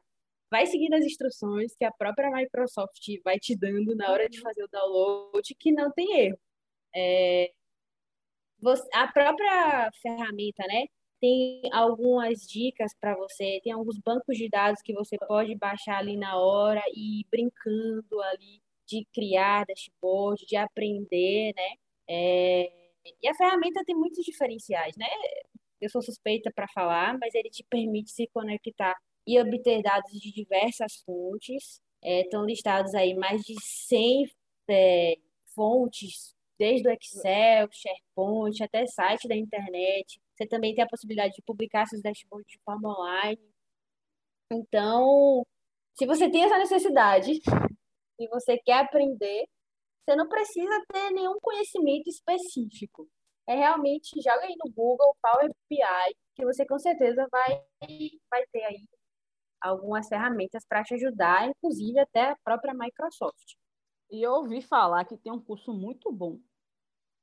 Vai 0.50 0.66
seguindo 0.66 0.92
as 0.94 1.04
instruções 1.04 1.74
que 1.74 1.84
a 1.84 1.92
própria 1.92 2.30
Microsoft 2.30 3.02
vai 3.24 3.38
te 3.38 3.56
dando 3.56 3.96
na 3.96 4.10
hora 4.12 4.28
de 4.28 4.40
fazer 4.40 4.62
o 4.62 4.68
download, 4.68 5.54
que 5.58 5.72
não 5.72 5.90
tem 5.90 6.26
erro. 6.26 6.38
É, 6.94 7.50
você, 8.60 8.86
a 8.92 9.10
própria 9.10 9.90
ferramenta, 10.02 10.64
né? 10.66 10.86
tem 11.20 11.62
algumas 11.72 12.40
dicas 12.40 12.92
para 13.00 13.16
você, 13.16 13.58
tem 13.64 13.72
alguns 13.72 13.98
bancos 13.98 14.36
de 14.36 14.46
dados 14.50 14.82
que 14.82 14.92
você 14.92 15.16
pode 15.26 15.54
baixar 15.56 15.96
ali 15.96 16.18
na 16.18 16.36
hora 16.36 16.82
e 16.94 17.20
ir 17.20 17.26
brincando 17.30 18.20
ali 18.20 18.60
de 18.86 19.06
criar 19.12 19.64
dashboard, 19.66 20.44
de 20.46 20.56
aprender, 20.56 21.52
né? 21.54 21.74
É... 22.08 22.72
E 23.22 23.28
a 23.28 23.34
ferramenta 23.34 23.84
tem 23.84 23.94
muitos 23.94 24.24
diferenciais, 24.24 24.96
né? 24.96 25.06
Eu 25.80 25.90
sou 25.90 26.02
suspeita 26.02 26.50
para 26.54 26.68
falar, 26.68 27.18
mas 27.18 27.34
ele 27.34 27.50
te 27.50 27.64
permite 27.68 28.10
se 28.10 28.26
conectar 28.28 28.96
e 29.26 29.38
obter 29.40 29.82
dados 29.82 30.12
de 30.12 30.32
diversas 30.32 30.96
fontes. 31.04 31.80
É, 32.02 32.22
estão 32.22 32.44
listados 32.44 32.94
aí 32.94 33.14
mais 33.14 33.42
de 33.42 33.54
100 33.60 34.30
é, 34.68 35.16
fontes, 35.54 36.34
desde 36.58 36.88
o 36.88 36.92
Excel, 36.92 37.68
SharePoint, 37.72 38.62
até 38.62 38.86
site 38.86 39.28
da 39.28 39.36
internet, 39.36 40.20
você 40.36 40.46
também 40.46 40.74
tem 40.74 40.84
a 40.84 40.88
possibilidade 40.88 41.34
de 41.34 41.42
publicar 41.42 41.86
seus 41.86 42.02
dashboards 42.02 42.50
de 42.50 42.58
forma 42.64 42.88
online. 42.88 43.40
Então, 44.52 45.46
se 45.96 46.06
você 46.06 46.28
tem 46.28 46.44
essa 46.44 46.58
necessidade, 46.58 47.40
se 48.16 48.28
você 48.28 48.58
quer 48.58 48.80
aprender, 48.80 49.46
você 50.04 50.16
não 50.16 50.28
precisa 50.28 50.84
ter 50.92 51.10
nenhum 51.10 51.38
conhecimento 51.40 52.08
específico. 52.08 53.08
É 53.46 53.54
realmente 53.54 54.20
joga 54.22 54.42
aí 54.42 54.54
no 54.64 54.72
Google 54.72 55.16
Power 55.20 55.50
BI, 55.68 56.16
que 56.34 56.44
você 56.44 56.66
com 56.66 56.78
certeza 56.78 57.26
vai, 57.30 57.62
vai 58.30 58.46
ter 58.52 58.64
aí 58.64 58.88
algumas 59.60 60.08
ferramentas 60.08 60.64
para 60.66 60.82
te 60.82 60.94
ajudar, 60.94 61.48
inclusive 61.48 61.98
até 61.98 62.30
a 62.30 62.36
própria 62.44 62.74
Microsoft. 62.74 63.54
E 64.10 64.22
eu 64.22 64.32
ouvi 64.32 64.60
falar 64.60 65.04
que 65.04 65.16
tem 65.16 65.32
um 65.32 65.40
curso 65.40 65.72
muito 65.72 66.12
bom. 66.12 66.38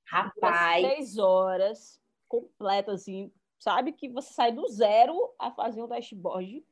Rapaz. 0.07 0.85
Seis 0.85 1.17
horas, 1.17 2.01
completo, 2.27 2.91
assim. 2.91 3.31
Sabe 3.59 3.93
que 3.93 4.09
você 4.09 4.33
sai 4.33 4.51
do 4.51 4.67
zero 4.67 5.33
a 5.39 5.51
fazer 5.51 5.83
um 5.83 5.87
dashboard 5.87 6.65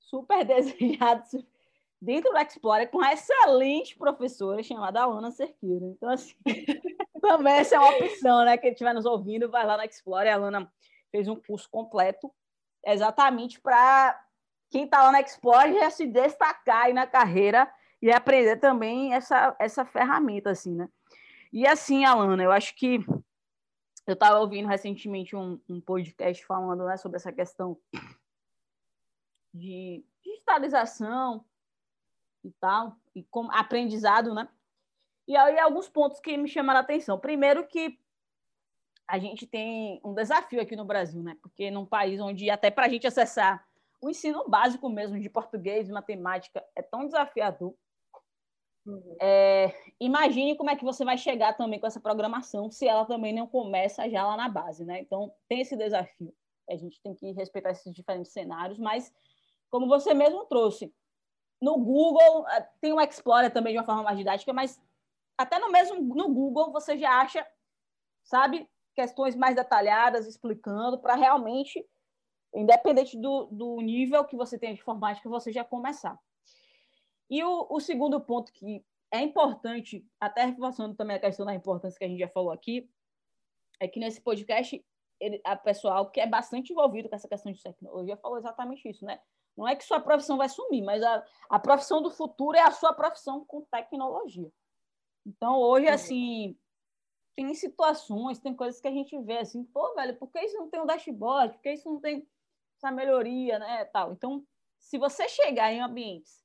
super 0.00 0.44
desejado 0.44 1.24
dentro 2.02 2.32
do 2.32 2.38
Explorer 2.38 2.90
com 2.90 2.98
uma 2.98 3.12
excelente 3.12 3.96
professora 3.96 4.60
chamada 4.60 5.04
Ana 5.04 5.30
Cerqueira. 5.30 5.86
Então, 5.86 6.10
assim, 6.10 6.34
também 7.22 7.54
essa 7.54 7.76
é 7.76 7.78
uma 7.78 7.96
opção, 7.96 8.44
né? 8.44 8.58
Quem 8.58 8.72
estiver 8.72 8.92
nos 8.92 9.06
ouvindo, 9.06 9.48
vai 9.48 9.64
lá 9.64 9.76
no 9.76 9.84
Explorer. 9.84 10.34
A 10.34 10.36
Ana 10.36 10.70
fez 11.12 11.28
um 11.28 11.36
curso 11.36 11.70
completo 11.70 12.28
exatamente 12.84 13.60
para 13.60 14.20
quem 14.68 14.84
está 14.84 15.04
lá 15.04 15.12
no 15.12 15.18
Explorer 15.18 15.74
já 15.74 15.90
se 15.90 16.04
destacar 16.04 16.86
aí 16.86 16.92
na 16.92 17.06
carreira 17.06 17.72
e 18.00 18.10
aprender 18.10 18.56
também 18.56 19.14
essa, 19.14 19.54
essa 19.60 19.84
ferramenta, 19.84 20.50
assim, 20.50 20.74
né? 20.74 20.88
E 21.52 21.68
assim, 21.68 22.04
Alana, 22.04 22.42
eu 22.42 22.50
acho 22.50 22.74
que 22.74 23.04
eu 24.08 24.14
estava 24.14 24.40
ouvindo 24.40 24.66
recentemente 24.66 25.36
um, 25.36 25.60
um 25.68 25.80
podcast 25.80 26.44
falando 26.44 26.84
né, 26.84 26.96
sobre 26.96 27.18
essa 27.18 27.30
questão 27.30 27.78
de 29.54 30.04
digitalização 30.24 31.44
e 32.44 32.50
tal, 32.52 32.96
e 33.14 33.22
como 33.24 33.50
aprendizado, 33.52 34.34
né? 34.34 34.48
E 35.26 35.36
aí 35.36 35.58
alguns 35.58 35.88
pontos 35.88 36.20
que 36.20 36.36
me 36.36 36.48
chamaram 36.48 36.80
a 36.80 36.82
atenção. 36.82 37.18
Primeiro 37.18 37.66
que 37.66 37.98
a 39.08 39.18
gente 39.18 39.46
tem 39.46 40.00
um 40.04 40.14
desafio 40.14 40.60
aqui 40.60 40.74
no 40.74 40.84
Brasil, 40.84 41.22
né? 41.22 41.36
Porque 41.40 41.70
num 41.70 41.86
país 41.86 42.20
onde 42.20 42.50
até 42.50 42.70
para 42.70 42.86
a 42.86 42.88
gente 42.88 43.06
acessar 43.06 43.64
o 44.00 44.10
ensino 44.10 44.44
básico 44.48 44.88
mesmo 44.88 45.18
de 45.20 45.30
português 45.30 45.88
e 45.88 45.92
matemática 45.92 46.64
é 46.74 46.82
tão 46.82 47.06
desafiador. 47.06 47.74
Uhum. 48.84 49.16
É, 49.20 49.72
imagine 50.00 50.56
como 50.56 50.70
é 50.70 50.76
que 50.76 50.84
você 50.84 51.04
vai 51.04 51.16
chegar 51.16 51.56
também 51.56 51.78
com 51.78 51.86
essa 51.86 52.00
programação 52.00 52.68
se 52.68 52.88
ela 52.88 53.04
também 53.04 53.32
não 53.32 53.46
começa 53.46 54.10
já 54.10 54.26
lá 54.26 54.36
na 54.36 54.48
base, 54.48 54.84
né? 54.84 55.00
Então 55.00 55.32
tem 55.48 55.60
esse 55.60 55.76
desafio. 55.76 56.34
A 56.68 56.76
gente 56.76 57.00
tem 57.00 57.14
que 57.14 57.30
respeitar 57.32 57.70
esses 57.70 57.94
diferentes 57.94 58.32
cenários, 58.32 58.78
mas 58.78 59.12
como 59.70 59.86
você 59.86 60.14
mesmo 60.14 60.44
trouxe, 60.46 60.92
no 61.62 61.78
Google 61.78 62.46
eh, 62.48 62.68
tem 62.80 62.92
o 62.92 63.00
Explorer 63.00 63.52
também 63.52 63.72
de 63.72 63.78
uma 63.78 63.84
forma 63.84 64.02
mais 64.02 64.18
didática, 64.18 64.52
mas 64.52 64.82
até 65.38 65.60
no 65.60 65.70
mesmo 65.70 66.02
no 66.02 66.28
Google 66.28 66.72
você 66.72 66.98
já 66.98 67.20
acha, 67.20 67.46
sabe, 68.24 68.68
questões 68.96 69.36
mais 69.36 69.54
detalhadas 69.54 70.26
explicando 70.26 70.98
para 70.98 71.14
realmente 71.14 71.88
independente 72.52 73.16
do, 73.16 73.46
do 73.46 73.80
nível 73.80 74.24
que 74.24 74.36
você 74.36 74.58
tem 74.58 74.74
de 74.74 74.80
informática, 74.80 75.28
você 75.28 75.52
já 75.52 75.64
começar. 75.64 76.18
E 77.30 77.42
o, 77.42 77.66
o 77.70 77.80
segundo 77.80 78.20
ponto 78.20 78.52
que 78.52 78.84
é 79.10 79.20
importante, 79.20 80.04
até 80.20 80.44
reforçando 80.44 80.94
também 80.94 81.16
a 81.16 81.20
questão 81.20 81.46
da 81.46 81.54
importância 81.54 81.98
que 81.98 82.04
a 82.04 82.08
gente 82.08 82.18
já 82.18 82.28
falou 82.28 82.50
aqui, 82.50 82.90
é 83.80 83.86
que 83.86 84.00
nesse 84.00 84.20
podcast, 84.20 84.84
ele, 85.18 85.40
a 85.44 85.56
pessoal 85.56 86.10
que 86.10 86.20
é 86.20 86.26
bastante 86.26 86.72
envolvido 86.72 87.08
com 87.08 87.14
essa 87.14 87.28
questão 87.28 87.52
de 87.52 87.62
tecnologia 87.62 88.16
falou 88.16 88.36
exatamente 88.36 88.86
isso, 88.88 89.04
né? 89.04 89.20
Não 89.56 89.68
é 89.68 89.76
que 89.76 89.84
sua 89.84 90.00
profissão 90.00 90.36
vai 90.36 90.48
sumir, 90.48 90.82
mas 90.82 91.02
a, 91.02 91.24
a 91.48 91.58
profissão 91.58 92.02
do 92.02 92.10
futuro 92.10 92.56
é 92.56 92.62
a 92.62 92.70
sua 92.70 92.92
profissão 92.92 93.44
com 93.44 93.62
tecnologia. 93.62 94.50
Então, 95.26 95.58
hoje, 95.58 95.88
assim, 95.88 96.56
tem 97.36 97.52
situações, 97.54 98.38
tem 98.38 98.54
coisas 98.54 98.80
que 98.80 98.88
a 98.88 98.92
gente 98.92 99.18
vê 99.20 99.38
assim, 99.38 99.64
pô, 99.64 99.94
velho, 99.94 100.16
por 100.16 100.30
que 100.30 100.40
isso 100.40 100.56
não 100.56 100.68
tem 100.68 100.80
um 100.80 100.86
dashboard? 100.86 101.54
Por 101.54 101.62
que 101.62 101.72
isso 101.72 101.88
não 101.88 102.00
tem 102.00 102.26
essa 102.76 102.90
melhoria, 102.90 103.58
né, 103.58 103.84
tal. 103.86 104.12
Então, 104.12 104.44
se 104.78 104.98
você 104.98 105.28
chegar 105.28 105.72
em 105.72 105.80
ambientes 105.80 106.42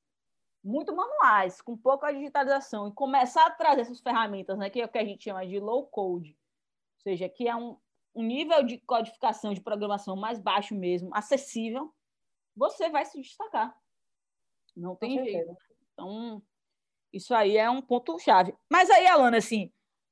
muito 0.64 0.96
manuais, 0.96 1.62
com 1.62 1.76
pouca 1.78 2.12
digitalização 2.12 2.88
e 2.88 2.94
começar 2.94 3.46
a 3.46 3.52
trazer 3.52 3.82
essas 3.82 4.02
ferramentas, 4.02 4.58
né, 4.58 4.70
que 4.70 4.82
é 4.82 4.86
o 4.86 4.90
que 4.90 4.98
a 4.98 5.06
gente 5.06 5.24
chama 5.24 5.46
de 5.46 5.60
low 5.60 5.88
code, 5.88 6.32
ou 6.32 7.02
seja, 7.02 7.28
que 7.28 7.48
é 7.48 7.56
um, 7.56 7.78
um 8.14 8.24
nível 8.24 8.64
de 8.64 8.78
codificação 8.80 9.54
de 9.54 9.62
programação 9.62 10.16
mais 10.16 10.40
baixo 10.40 10.76
mesmo, 10.76 11.10
acessível, 11.14 11.94
você 12.58 12.90
vai 12.90 13.06
se 13.06 13.22
destacar. 13.22 13.78
Não 14.76 14.96
tem 14.96 15.24
jeito. 15.24 15.56
Então, 15.94 16.42
isso 17.14 17.34
aí 17.34 17.56
é 17.56 17.70
um 17.70 17.82
ponto 17.82 18.20
chave. 18.20 18.54
Mas 18.70 18.90
aí, 18.90 19.08
Alana, 19.08 19.38
assim, 19.38 19.72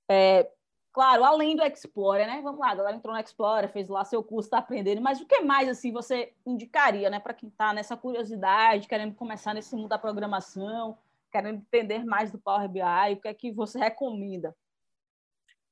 é, 0.09 0.49
Claro, 0.95 1.25
além 1.25 1.57
do 1.57 1.63
Explorer, 1.65 2.25
né? 2.25 2.39
Vamos 2.41 2.61
lá, 2.61 2.69
a 2.69 2.75
galera 2.75 2.95
entrou 2.95 3.13
no 3.13 3.19
Explorer, 3.19 3.69
fez 3.69 3.89
lá 3.89 4.05
seu 4.05 4.23
curso, 4.23 4.47
está 4.47 4.59
aprendendo, 4.59 5.01
mas 5.01 5.19
o 5.19 5.25
que 5.25 5.41
mais 5.41 5.67
assim 5.67 5.91
você 5.91 6.33
indicaria, 6.45 7.09
né, 7.09 7.19
para 7.19 7.33
quem 7.33 7.49
está 7.49 7.73
nessa 7.73 7.97
curiosidade, 7.97 8.87
querendo 8.87 9.13
começar 9.13 9.53
nesse 9.53 9.75
mundo 9.75 9.89
da 9.89 9.99
programação, 9.99 10.97
querendo 11.29 11.57
entender 11.57 12.05
mais 12.05 12.31
do 12.31 12.39
Power 12.39 12.69
BI, 12.69 12.79
o 13.11 13.21
que 13.21 13.27
é 13.27 13.33
que 13.33 13.51
você 13.51 13.77
recomenda? 13.77 14.55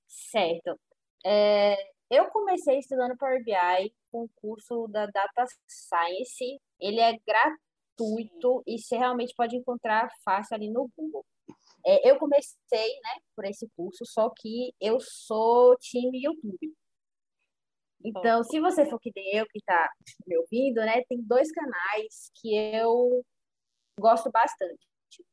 Certo. 0.09 0.77
É, 1.25 1.92
eu 2.13 2.29
comecei 2.29 2.77
estudando 2.77 3.17
Power 3.17 3.43
BI 3.43 3.93
com 4.11 4.23
o 4.23 4.29
curso 4.35 4.87
da 4.87 5.07
Data 5.07 5.45
Science. 5.67 6.61
Ele 6.79 6.99
é 6.99 7.17
gratuito 7.25 8.63
e 8.67 8.77
você 8.77 8.95
realmente 8.97 9.33
pode 9.35 9.55
encontrar 9.55 10.09
fácil 10.23 10.55
ali 10.55 10.69
no 10.69 10.89
Google. 10.95 11.25
É, 11.85 12.09
eu 12.09 12.17
comecei, 12.17 12.55
né, 12.71 13.21
por 13.35 13.45
esse 13.45 13.67
curso, 13.75 14.05
só 14.05 14.29
que 14.29 14.73
eu 14.79 14.99
sou 14.99 15.75
time 15.77 16.23
YouTube. 16.23 16.73
Então, 18.05 18.43
se 18.43 18.59
você 18.59 18.85
for 18.85 18.99
que 18.99 19.11
nem 19.15 19.37
eu 19.37 19.45
que 19.47 19.57
está 19.57 19.89
me 20.27 20.37
ouvindo, 20.37 20.81
né, 20.81 21.03
tem 21.09 21.21
dois 21.21 21.51
canais 21.51 22.31
que 22.35 22.53
eu 22.55 23.25
gosto 23.99 24.29
bastante. 24.31 24.85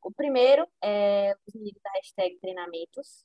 O 0.02 0.12
primeiro 0.12 0.66
é 0.82 1.34
os 1.46 1.54
meninos 1.54 1.80
da 1.82 1.90
hashtag 1.92 2.38
treinamentos. 2.40 3.24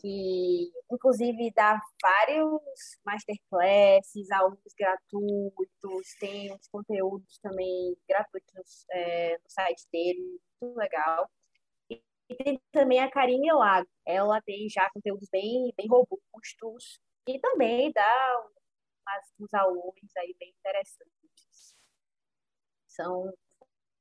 Que 0.00 0.72
inclusive 0.90 1.52
dá 1.54 1.80
vários 2.00 2.60
masterclasses, 3.04 4.30
alunos 4.30 4.74
gratuitos, 4.78 6.14
tem 6.18 6.52
uns 6.52 6.68
conteúdos 6.68 7.38
também 7.38 7.96
gratuitos 8.08 8.84
é, 8.90 9.38
no 9.38 9.48
site 9.48 9.86
dele, 9.92 10.40
muito 10.60 10.78
legal. 10.78 11.30
E 11.90 12.02
tem 12.36 12.60
também 12.72 13.00
a 13.00 13.10
Karine 13.10 13.52
Lago. 13.52 13.88
Ela 14.06 14.40
tem 14.42 14.68
já 14.68 14.90
conteúdos 14.90 15.28
bem, 15.30 15.72
bem 15.76 15.86
robustos 15.88 17.00
e 17.28 17.38
também 17.38 17.92
dá 17.92 18.50
umas, 19.06 19.32
uns 19.40 19.54
alunos 19.54 20.16
aí 20.16 20.34
bem 20.38 20.54
interessantes. 20.58 21.74
São 22.86 23.32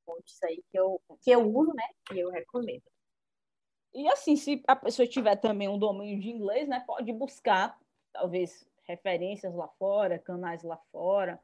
fontes 0.06 0.42
aí 0.44 0.64
que 0.70 0.78
eu, 0.78 1.02
que 1.22 1.32
eu 1.32 1.42
uso, 1.42 1.74
né? 1.74 1.88
E 2.14 2.20
eu 2.20 2.30
recomendo. 2.30 2.91
E 3.94 4.08
assim, 4.08 4.36
se 4.36 4.64
a 4.68 4.76
pessoa 4.76 5.08
tiver 5.08 5.36
também 5.36 5.68
um 5.68 5.78
domínio 5.78 6.20
de 6.20 6.30
inglês, 6.30 6.68
né? 6.68 6.84
Pode 6.86 7.12
buscar, 7.12 7.78
talvez, 8.14 8.68
referências 8.84 9.54
lá 9.54 9.68
fora, 9.68 10.20
canais 10.20 10.64
lá 10.64 10.78
fora. 10.92 11.40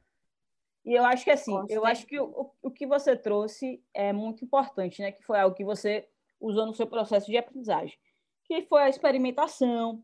E 0.85 0.93
eu 0.93 1.03
acho 1.03 1.25
que 1.25 1.31
assim, 1.31 1.53
eu 1.69 1.85
acho 1.85 2.05
que 2.05 2.17
o, 2.19 2.51
o 2.61 2.71
que 2.71 2.87
você 2.87 3.15
trouxe 3.15 3.83
é 3.93 4.13
muito 4.13 4.45
importante, 4.45 5.01
né? 5.01 5.11
Que 5.11 5.23
foi 5.23 5.39
algo 5.39 5.55
que 5.55 5.65
você 5.65 6.07
usou 6.39 6.65
no 6.65 6.73
seu 6.73 6.87
processo 6.87 7.27
de 7.27 7.37
aprendizagem, 7.37 7.97
que 8.45 8.61
foi 8.63 8.83
a 8.83 8.89
experimentação, 8.89 10.01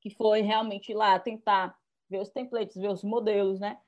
que 0.00 0.10
foi 0.10 0.42
realmente 0.42 0.92
ir 0.92 0.94
lá 0.94 1.18
tentar 1.18 1.78
ver 2.08 2.20
os 2.20 2.28
templates, 2.28 2.76
ver 2.76 2.90
os 2.90 3.02
modelos, 3.02 3.60
né? 3.60 3.78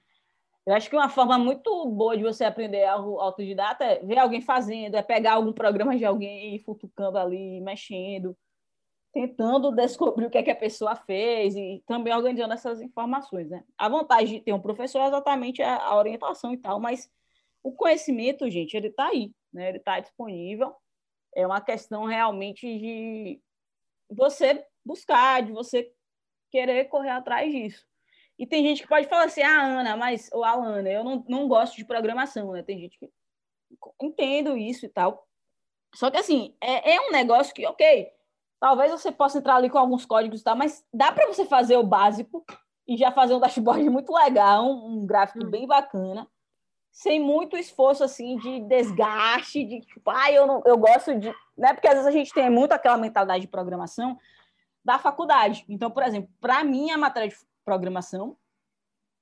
Eu 0.64 0.75
acho 0.75 0.88
que 0.88 0.97
uma 0.97 1.09
forma 1.09 1.38
muito 1.38 1.87
boa 1.90 2.16
de 2.16 2.23
você 2.23 2.45
aprender 2.45 2.85
algo 2.85 3.19
autodidata 3.21 3.85
é 3.85 3.99
ver 4.04 4.19
alguém 4.19 4.40
fazendo, 4.40 4.95
é 4.97 5.02
pegar 5.02 5.35
algum 5.35 5.52
programa 5.52 5.97
de 5.97 6.04
alguém 6.04 6.54
e 6.54 6.59
futucando 6.61 7.19
ali, 7.19 7.61
mexendo, 7.61 8.37
tentando 9.12 9.73
descobrir 9.73 10.26
o 10.26 10.31
que 10.31 10.38
é 10.38 10.42
que 10.42 10.50
a 10.50 10.57
pessoa 10.57 10.97
fez 10.97 11.57
e 11.57 11.83
também 11.87 12.14
organizando 12.14 12.54
essas 12.54 12.81
informações, 12.81 13.50
né? 13.50 13.64
A 13.76 13.88
vantagem 13.88 14.38
de 14.38 14.45
ter 14.45 14.52
um 14.52 14.61
professor 14.61 15.00
é 15.00 15.09
exatamente 15.09 15.62
a, 15.62 15.76
a 15.78 15.97
orientação 15.97 16.52
e 16.52 16.59
tal, 16.59 16.81
mas 16.81 17.11
o 17.62 17.73
conhecimento, 17.73 18.49
gente, 18.50 18.76
ele 18.76 18.88
está 18.88 19.09
aí, 19.09 19.33
né? 19.52 19.69
Ele 19.71 19.78
está 19.78 20.00
disponível 20.00 20.75
é 21.35 21.47
uma 21.47 21.61
questão 21.61 22.04
realmente 22.04 22.66
de 22.66 23.40
você 24.11 24.64
buscar, 24.85 25.42
de 25.42 25.52
você 25.52 25.90
querer 26.50 26.87
correr 26.87 27.11
atrás 27.11 27.50
disso. 27.50 27.87
E 28.39 28.47
tem 28.47 28.65
gente 28.65 28.83
que 28.83 28.89
pode 28.89 29.09
falar 29.09 29.25
assim, 29.25 29.43
ah, 29.43 29.62
Ana, 29.62 29.97
mas, 29.97 30.31
ou 30.33 30.43
a 30.43 30.53
Ana, 30.53 30.89
eu 30.91 31.05
não, 31.05 31.25
não 31.29 31.49
gosto 31.49 31.77
de 31.77 31.85
programação, 31.85 32.53
né? 32.53 32.62
Tem 32.62 32.79
gente 32.79 32.99
que 32.99 33.09
entendo 34.01 34.57
isso 34.57 34.85
e 34.87 34.89
tal. 34.89 35.27
Só 35.95 36.11
que, 36.11 36.17
assim, 36.17 36.57
é, 36.61 36.95
é 36.95 37.01
um 37.01 37.12
negócio 37.12 37.55
que, 37.55 37.67
ok, 37.67 38.11
talvez 38.59 38.91
você 38.91 39.12
possa 39.12 39.39
entrar 39.39 39.57
ali 39.57 39.69
com 39.69 39.79
alguns 39.79 40.07
códigos 40.07 40.41
e 40.41 40.45
tal, 40.45 40.57
mas 40.57 40.85
dá 40.93 41.12
para 41.12 41.27
você 41.27 41.45
fazer 41.45 41.77
o 41.77 41.85
básico 41.85 42.45
e 42.87 42.97
já 42.97 43.12
fazer 43.12 43.35
um 43.35 43.41
dashboard 43.41 43.89
muito 43.91 44.12
legal, 44.12 44.65
um, 44.65 45.03
um 45.03 45.07
gráfico 45.07 45.45
hum. 45.45 45.51
bem 45.51 45.67
bacana. 45.67 46.27
sem 46.91 47.19
muito 47.19 47.57
esforço 47.57 48.05
assim 48.05 48.37
de 48.37 48.61
desgaste, 48.61 49.65
de 49.65 49.81
tipo, 49.81 50.11
ah, 50.11 50.31
eu 50.31 50.47
não, 50.47 50.62
eu 50.67 50.77
gosto 50.77 51.19
de, 51.19 51.35
né? 51.57 51.73
Porque 51.73 51.89
às 51.89 51.95
vezes 51.95 52.07
a 52.07 52.12
gente 52.12 52.33
tem 52.33 52.51
muito 52.51 52.73
aquela 52.73 52.99
mentalidade 52.99 53.43
de 53.43 53.49
programação 53.49 54.19
da 54.85 54.99
faculdade. 54.99 55.65
Então, 55.69 55.91
por 55.91 56.03
exemplo, 56.03 56.31
para 56.41 56.62
mim 56.62 56.91
a 56.91 56.99
matéria 56.99 57.29
de 57.29 57.37
programação 57.64 58.37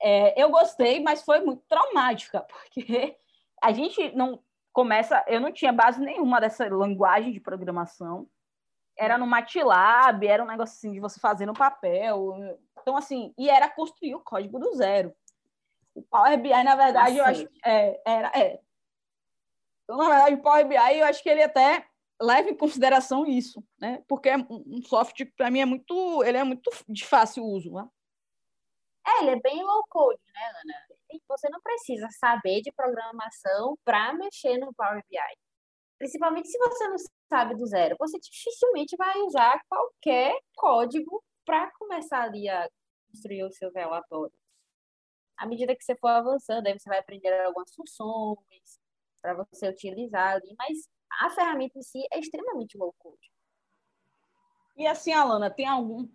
é, 0.01 0.41
eu 0.41 0.49
gostei, 0.49 0.99
mas 0.99 1.21
foi 1.21 1.39
muito 1.41 1.63
traumática, 1.67 2.41
porque 2.49 3.15
a 3.61 3.71
gente 3.71 4.13
não 4.15 4.41
começa, 4.73 5.23
eu 5.27 5.39
não 5.39 5.51
tinha 5.51 5.71
base 5.71 6.01
nenhuma 6.01 6.41
dessa 6.41 6.67
linguagem 6.67 7.31
de 7.31 7.39
programação. 7.39 8.27
Era 8.97 9.17
no 9.17 9.27
MATLAB, 9.27 10.25
era 10.25 10.43
um 10.43 10.47
negócio 10.47 10.75
assim 10.75 10.91
de 10.91 10.99
você 10.99 11.19
fazer 11.19 11.45
no 11.45 11.53
papel. 11.53 12.35
Então, 12.79 12.97
assim, 12.97 13.33
e 13.37 13.49
era 13.49 13.69
construir 13.69 14.15
o 14.15 14.19
código 14.19 14.59
do 14.59 14.73
zero. 14.75 15.13
O 15.93 16.01
Power 16.01 16.39
BI, 16.39 16.63
na 16.63 16.75
verdade, 16.75 17.17
eu 17.17 17.25
acho 17.25 17.47
é, 17.65 18.01
era. 18.05 18.31
É. 18.35 18.59
Então, 19.83 19.97
na 19.97 20.09
verdade, 20.09 20.35
o 20.35 20.41
Power 20.41 20.67
BI, 20.67 20.99
eu 20.99 21.05
acho 21.05 21.21
que 21.21 21.29
ele 21.29 21.43
até 21.43 21.85
leva 22.21 22.49
em 22.49 22.55
consideração 22.55 23.25
isso, 23.25 23.63
né? 23.79 24.03
Porque 24.07 24.29
é 24.29 24.37
um 24.37 24.81
software 24.83 25.15
que, 25.15 25.25
para 25.25 25.49
mim, 25.49 25.59
é 25.59 25.65
muito, 25.65 26.23
ele 26.23 26.37
é 26.37 26.43
muito 26.43 26.69
de 26.87 27.05
fácil 27.05 27.43
uso, 27.43 27.71
né? 27.73 27.87
É, 29.05 29.21
ele 29.21 29.31
é 29.31 29.39
bem 29.39 29.63
low 29.63 29.83
code, 29.89 30.21
né, 30.33 30.41
Ana? 30.47 31.19
Você 31.27 31.49
não 31.49 31.61
precisa 31.61 32.07
saber 32.19 32.61
de 32.61 32.71
programação 32.71 33.77
para 33.83 34.13
mexer 34.13 34.57
no 34.57 34.73
Power 34.73 35.03
BI. 35.09 35.17
Principalmente 35.97 36.47
se 36.47 36.57
você 36.57 36.87
não 36.87 36.95
sabe 37.29 37.55
do 37.55 37.65
zero. 37.65 37.95
Você 37.99 38.19
dificilmente 38.19 38.95
vai 38.95 39.17
usar 39.19 39.61
qualquer 39.67 40.37
código 40.55 41.23
para 41.45 41.71
começar 41.77 42.23
ali 42.23 42.47
a 42.47 42.69
construir 43.09 43.43
os 43.43 43.55
seus 43.55 43.73
relatórios. 43.73 44.35
À 45.37 45.45
medida 45.45 45.75
que 45.75 45.83
você 45.83 45.95
for 45.95 46.09
avançando, 46.09 46.67
aí 46.67 46.77
você 46.77 46.87
vai 46.87 46.99
aprender 46.99 47.33
algumas 47.45 47.73
funções 47.73 48.79
para 49.21 49.33
você 49.33 49.67
utilizar 49.67 50.35
ali, 50.35 50.55
mas 50.57 50.87
a 51.21 51.29
ferramenta 51.29 51.77
em 51.77 51.81
si 51.81 51.99
é 52.11 52.19
extremamente 52.19 52.77
low 52.77 52.93
code. 52.97 53.31
E 54.77 54.87
assim, 54.87 55.11
Alana, 55.13 55.49
tem 55.49 55.67
algum 55.67 56.07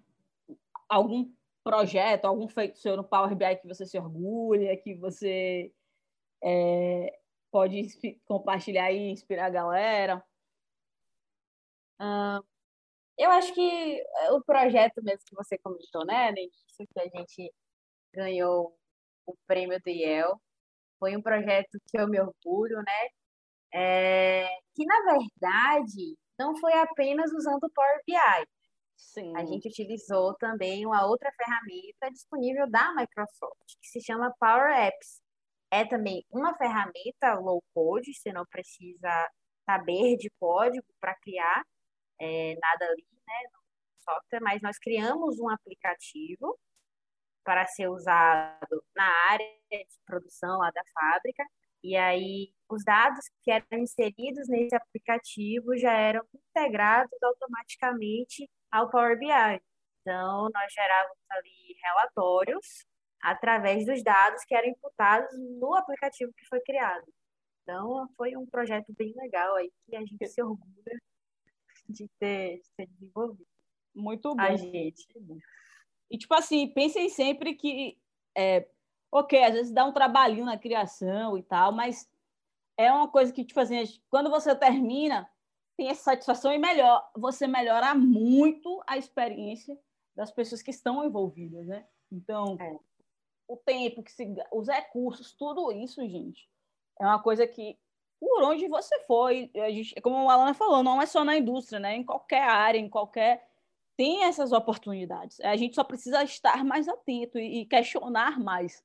algum 0.89 1.29
projeto, 1.67 2.27
algum 2.27 2.47
feito 2.49 2.79
seu 2.79 2.97
no 2.97 3.03
Power 3.03 3.35
BI 3.35 3.57
que 3.57 3.67
você 3.67 3.85
se 3.85 3.99
orgulha, 3.99 4.77
que 4.77 4.95
você 4.95 5.73
é, 6.41 7.19
pode 7.51 7.89
compartilhar 8.25 8.93
e 8.93 9.11
inspirar 9.11 9.47
a 9.47 9.51
galera? 9.51 10.25
Eu 13.19 13.31
acho 13.33 13.53
que 13.53 14.01
o 14.31 14.41
projeto 14.45 15.03
mesmo 15.03 15.25
que 15.27 15.35
você 15.35 15.59
comentou, 15.59 16.07
né, 16.07 16.31
no 16.31 16.87
que 16.87 17.01
a 17.01 17.09
gente 17.09 17.53
ganhou 18.15 18.79
o 19.27 19.35
prêmio 19.47 19.81
do 19.83 19.91
IEL, 19.91 20.41
foi 21.01 21.17
um 21.17 21.23
projeto 21.23 21.81
que 21.91 21.99
eu 21.99 22.09
me 22.09 22.21
orgulho, 22.21 22.77
né? 22.79 23.09
É, 23.75 24.47
que 24.75 24.85
na 24.87 25.01
verdade 25.03 26.17
não 26.39 26.57
foi 26.57 26.73
apenas 26.75 27.33
usando 27.33 27.65
o 27.65 27.71
Power 27.71 28.01
BI, 28.07 28.47
Sim. 28.97 29.37
A 29.37 29.45
gente 29.45 29.69
utilizou 29.69 30.35
também 30.35 30.87
uma 30.87 31.07
outra 31.07 31.31
ferramenta 31.33 32.11
disponível 32.11 32.69
da 32.71 32.95
Microsoft, 32.95 33.77
que 33.81 33.89
se 33.89 34.01
chama 34.01 34.35
Power 34.41 34.73
Apps. 34.75 35.21
É 35.71 35.85
também 35.85 36.25
uma 36.31 36.57
ferramenta 36.57 37.35
low 37.41 37.63
code, 37.75 38.15
você 38.15 38.33
não 38.33 38.45
precisa 38.47 39.31
saber 39.65 40.17
de 40.17 40.31
código 40.39 40.87
para 41.01 41.15
criar 41.17 41.63
é, 42.21 42.55
nada 42.61 42.87
ali 42.87 43.07
né, 43.27 43.49
no 43.53 43.61
software, 43.99 44.41
mas 44.41 44.63
nós 44.63 44.79
criamos 44.79 45.39
um 45.41 45.49
aplicativo 45.51 46.59
para 47.45 47.67
ser 47.67 47.89
usado 47.89 48.85
na 48.95 49.07
área 49.31 49.47
de 49.71 49.87
produção 50.05 50.59
lá 50.59 50.71
da 50.71 50.83
fábrica. 50.93 51.45
E 51.83 51.97
aí, 51.97 52.53
os 52.69 52.83
dados 52.85 53.25
que 53.43 53.51
eram 53.51 53.79
inseridos 53.79 54.49
nesse 54.49 54.75
aplicativo 54.75 55.77
já 55.79 55.93
eram 55.93 56.23
integrados 56.35 57.17
automaticamente 57.23 58.49
ao 58.71 58.91
Power 58.91 59.19
BI. 59.19 59.61
Então, 60.01 60.49
nós 60.55 60.73
gerávamos 60.73 61.19
ali 61.31 61.77
relatórios 61.83 62.87
através 63.21 63.85
dos 63.85 64.03
dados 64.05 64.45
que 64.45 64.55
eram 64.55 64.69
imputados 64.69 65.31
no 65.59 65.75
aplicativo 65.75 66.33
que 66.37 66.47
foi 66.47 66.61
criado. 66.61 67.05
Então, 67.63 68.09
foi 68.17 68.37
um 68.37 68.47
projeto 68.47 68.93
bem 68.97 69.13
legal 69.17 69.57
aí 69.57 69.73
que 69.85 69.97
a 69.97 70.01
gente 70.01 70.27
se 70.29 70.41
orgulha 70.41 71.01
de 71.89 72.09
ter, 72.21 72.61
de 72.61 72.71
ter 72.77 72.87
desenvolvido. 72.87 73.47
Muito 73.95 74.35
bom. 74.35 74.43
A 74.43 74.55
gente. 74.55 75.09
E, 76.09 76.19
tipo 76.19 76.35
assim, 76.35 76.69
pensem 76.69 77.09
sempre 77.09 77.55
que, 77.55 77.99
é, 78.37 78.69
ok, 79.11 79.43
às 79.43 79.55
vezes 79.55 79.73
dá 79.73 79.85
um 79.85 79.93
trabalhinho 79.93 80.45
na 80.45 80.57
criação 80.57 81.37
e 81.37 81.43
tal, 81.43 81.73
mas 81.73 82.09
é 82.77 82.93
uma 82.93 83.09
coisa 83.09 83.33
que, 83.33 83.45
tipo 83.45 83.59
assim, 83.59 83.83
quando 84.09 84.31
você 84.31 84.55
termina, 84.55 85.29
tem 85.77 85.89
essa 85.89 86.05
satisfação 86.05 86.53
e 86.53 86.59
melhor, 86.59 87.09
você 87.15 87.47
melhora 87.47 87.95
muito 87.95 88.83
a 88.87 88.97
experiência 88.97 89.79
das 90.15 90.31
pessoas 90.31 90.63
que 90.63 90.71
estão 90.71 91.05
envolvidas, 91.05 91.67
né? 91.67 91.87
Então, 92.11 92.57
é. 92.59 92.79
o 93.47 93.57
tempo 93.57 94.03
que 94.03 94.11
se, 94.11 94.35
os 94.51 94.69
recursos, 94.69 95.33
tudo 95.33 95.71
isso, 95.71 96.01
gente, 96.09 96.49
é 96.99 97.05
uma 97.05 97.23
coisa 97.23 97.47
que 97.47 97.79
por 98.19 98.43
onde 98.43 98.67
você 98.67 98.99
foi, 99.01 99.51
a 99.55 99.71
gente, 99.71 100.01
como 100.01 100.29
a 100.29 100.33
Alana 100.33 100.55
falou, 100.55 100.83
não 100.83 101.03
é 101.03 101.07
só 101.07 101.23
na 101.23 101.37
indústria, 101.37 101.79
né? 101.79 101.97
Em 101.97 102.05
qualquer 102.05 102.43
área, 102.43 102.79
em 102.79 102.89
qualquer 102.89 103.47
tem 103.97 104.25
essas 104.25 104.53
oportunidades. 104.53 105.41
A 105.41 105.57
gente 105.57 105.75
só 105.75 105.85
precisa 105.85 106.23
estar 106.23 106.65
mais 106.65 106.89
atento 106.89 107.39
e, 107.39 107.61
e 107.61 107.67
questionar 107.67 108.39
mais 108.39 108.83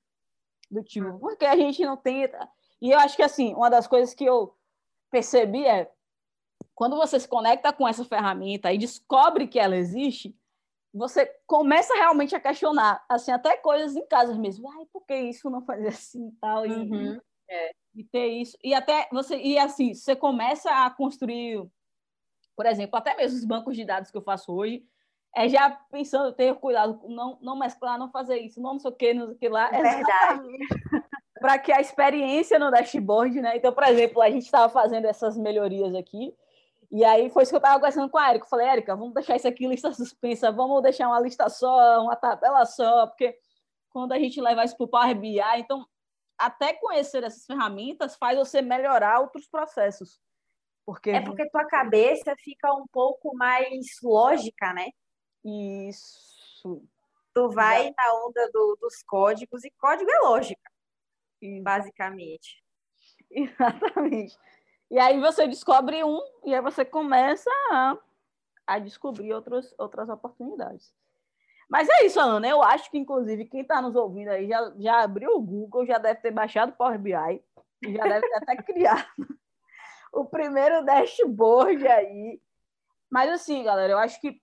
do 0.69 0.81
tipo, 0.83 1.07
hum. 1.07 1.19
porque 1.19 1.45
a 1.45 1.55
gente 1.55 1.83
não 1.83 1.97
tenta. 1.97 2.49
E 2.81 2.91
eu 2.91 2.99
acho 2.99 3.15
que 3.15 3.23
assim, 3.23 3.53
uma 3.53 3.69
das 3.69 3.87
coisas 3.87 4.13
que 4.13 4.25
eu 4.25 4.55
percebi 5.09 5.65
é 5.65 5.91
quando 6.75 6.95
você 6.95 7.19
se 7.19 7.27
conecta 7.27 7.71
com 7.71 7.87
essa 7.87 8.03
ferramenta 8.05 8.71
e 8.71 8.77
descobre 8.77 9.47
que 9.47 9.59
ela 9.59 9.75
existe, 9.75 10.35
você 10.93 11.25
começa 11.47 11.93
realmente 11.93 12.35
a 12.35 12.39
questionar, 12.39 13.03
assim, 13.07 13.31
até 13.31 13.55
coisas 13.57 13.95
em 13.95 14.05
casa 14.05 14.35
mesmo. 14.35 14.69
Ai, 14.71 14.85
por 14.91 15.05
que 15.05 15.15
isso 15.15 15.49
não 15.49 15.61
fazer 15.61 15.87
assim 15.89 16.27
e 16.27 16.31
tal? 16.33 16.65
E, 16.65 16.71
uhum. 16.71 17.19
é, 17.49 17.71
e 17.95 18.03
ter 18.03 18.27
isso. 18.27 18.57
E 18.63 18.73
até 18.73 19.07
você, 19.11 19.37
e 19.37 19.57
assim, 19.57 19.93
você 19.93 20.15
começa 20.15 20.69
a 20.69 20.89
construir, 20.89 21.65
por 22.55 22.65
exemplo, 22.65 22.97
até 22.97 23.15
mesmo 23.15 23.37
os 23.37 23.45
bancos 23.45 23.75
de 23.75 23.85
dados 23.85 24.11
que 24.11 24.17
eu 24.17 24.21
faço 24.21 24.53
hoje, 24.53 24.85
é 25.35 25.47
já 25.47 25.69
pensando, 25.89 26.33
ter 26.33 26.53
cuidado, 26.55 26.99
não, 27.07 27.37
não 27.41 27.57
mesclar, 27.57 27.97
não 27.97 28.11
fazer 28.11 28.39
isso, 28.39 28.61
não, 28.61 28.73
não 28.73 28.79
sei 28.79 28.91
o 28.91 28.95
que, 28.95 29.13
não 29.13 29.27
sei 29.27 29.35
o 29.35 29.37
que 29.37 29.49
lá. 29.49 29.69
É 29.71 29.81
verdade. 29.81 30.57
Para 31.39 31.57
que 31.57 31.71
a 31.71 31.79
experiência 31.79 32.59
no 32.59 32.69
dashboard, 32.69 33.41
né? 33.41 33.55
Então, 33.55 33.73
por 33.73 33.83
exemplo, 33.83 34.21
a 34.21 34.29
gente 34.29 34.43
estava 34.43 34.67
fazendo 34.67 35.05
essas 35.05 35.37
melhorias 35.37 35.95
aqui, 35.95 36.35
e 36.91 37.05
aí 37.05 37.29
foi 37.29 37.43
isso 37.43 37.51
que 37.51 37.55
eu 37.55 37.59
estava 37.59 37.75
conversando 37.75 38.09
com 38.09 38.17
a 38.17 38.29
Erika. 38.29 38.45
Eu 38.45 38.49
falei, 38.49 38.67
Erika, 38.67 38.95
vamos 38.95 39.13
deixar 39.13 39.37
isso 39.37 39.47
aqui 39.47 39.65
lista 39.65 39.93
suspensa, 39.93 40.51
vamos 40.51 40.81
deixar 40.81 41.07
uma 41.07 41.19
lista 41.21 41.47
só, 41.49 42.01
uma 42.01 42.17
tabela 42.17 42.65
só, 42.65 43.07
porque 43.07 43.37
quando 43.89 44.11
a 44.11 44.19
gente 44.19 44.41
levar 44.41 44.65
isso 44.65 44.75
para 44.75 44.83
o 44.83 44.89
Power 44.89 45.17
BI, 45.17 45.39
então 45.57 45.85
até 46.37 46.73
conhecer 46.73 47.23
essas 47.23 47.45
ferramentas 47.45 48.17
faz 48.17 48.37
você 48.37 48.61
melhorar 48.61 49.21
outros 49.21 49.47
processos. 49.47 50.19
Porque... 50.85 51.11
É 51.11 51.21
porque 51.21 51.49
tua 51.49 51.65
cabeça 51.65 52.35
fica 52.37 52.73
um 52.73 52.85
pouco 52.91 53.35
mais 53.35 53.85
lógica, 54.03 54.73
né? 54.73 54.89
Isso. 55.45 56.83
Tu 57.33 57.49
vai 57.49 57.83
Exato. 57.83 57.95
na 57.97 58.25
onda 58.25 58.49
do, 58.51 58.77
dos 58.81 59.01
códigos, 59.03 59.63
e 59.63 59.71
código 59.71 60.11
é 60.11 60.19
lógica, 60.19 60.69
Isso. 61.41 61.63
basicamente. 61.63 62.61
Exatamente. 63.31 64.37
E 64.91 64.99
aí 64.99 65.21
você 65.21 65.47
descobre 65.47 66.03
um 66.03 66.21
e 66.43 66.53
aí 66.53 66.61
você 66.61 66.83
começa 66.83 67.49
a, 67.71 67.97
a 68.67 68.77
descobrir 68.77 69.33
outros, 69.33 69.73
outras 69.77 70.09
oportunidades. 70.09 70.93
Mas 71.69 71.87
é 71.87 72.05
isso, 72.05 72.19
Ana. 72.19 72.45
Eu 72.45 72.61
acho 72.61 72.91
que, 72.91 72.97
inclusive, 72.97 73.45
quem 73.45 73.61
está 73.61 73.81
nos 73.81 73.95
ouvindo 73.95 74.27
aí 74.27 74.49
já, 74.49 74.73
já 74.77 75.01
abriu 75.01 75.31
o 75.31 75.41
Google, 75.41 75.85
já 75.85 75.97
deve 75.97 76.19
ter 76.19 76.31
baixado 76.31 76.73
o 76.73 76.75
Power 76.75 76.99
BI, 76.99 77.13
já 77.13 78.03
deve 78.03 78.27
ter 78.27 78.35
até 78.35 78.57
criado 78.61 79.07
o 80.11 80.25
primeiro 80.25 80.83
dashboard 80.83 81.87
aí. 81.87 82.41
Mas, 83.09 83.31
assim, 83.31 83.63
galera, 83.63 83.93
eu 83.93 83.97
acho 83.97 84.19
que 84.19 84.41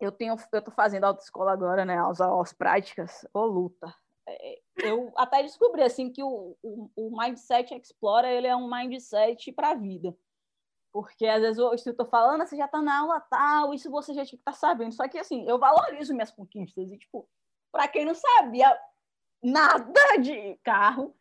eu 0.00 0.10
tenho, 0.10 0.34
eu 0.52 0.62
tô 0.62 0.72
fazendo 0.72 1.04
autoescola 1.04 1.52
agora, 1.52 1.84
né? 1.84 1.96
As 2.00 2.20
aulas 2.20 2.52
práticas, 2.52 3.24
ou 3.32 3.46
luta. 3.46 3.94
É, 4.32 4.60
eu 4.84 5.12
até 5.16 5.42
descobri 5.42 5.82
assim 5.82 6.10
que 6.10 6.22
o, 6.22 6.56
o, 6.62 6.90
o 6.96 7.18
Mindset 7.18 7.74
Explorer 7.74 8.30
ele 8.30 8.46
é 8.46 8.56
um 8.56 8.68
mindset 8.68 9.52
para 9.52 9.70
a 9.70 9.74
vida. 9.74 10.16
Porque 10.92 11.26
às 11.26 11.40
vezes 11.40 11.58
o 11.58 11.72
instrutor 11.72 12.08
falando, 12.08 12.42
ah, 12.42 12.46
você 12.46 12.56
já 12.56 12.64
está 12.64 12.82
na 12.82 13.00
aula 13.00 13.20
tal, 13.20 13.72
isso 13.72 13.90
você 13.90 14.12
já 14.12 14.24
tinha 14.24 14.38
que 14.38 14.42
estar 14.42 14.52
tá 14.52 14.58
sabendo. 14.58 14.92
Só 14.92 15.06
que 15.08 15.18
assim, 15.18 15.48
eu 15.48 15.58
valorizo 15.58 16.12
minhas 16.12 16.32
conquistas. 16.32 16.90
E, 16.90 16.98
tipo, 16.98 17.28
para 17.70 17.86
quem 17.86 18.04
não 18.04 18.14
sabia 18.14 18.76
nada 19.42 20.16
de 20.20 20.58
carro, 20.64 21.14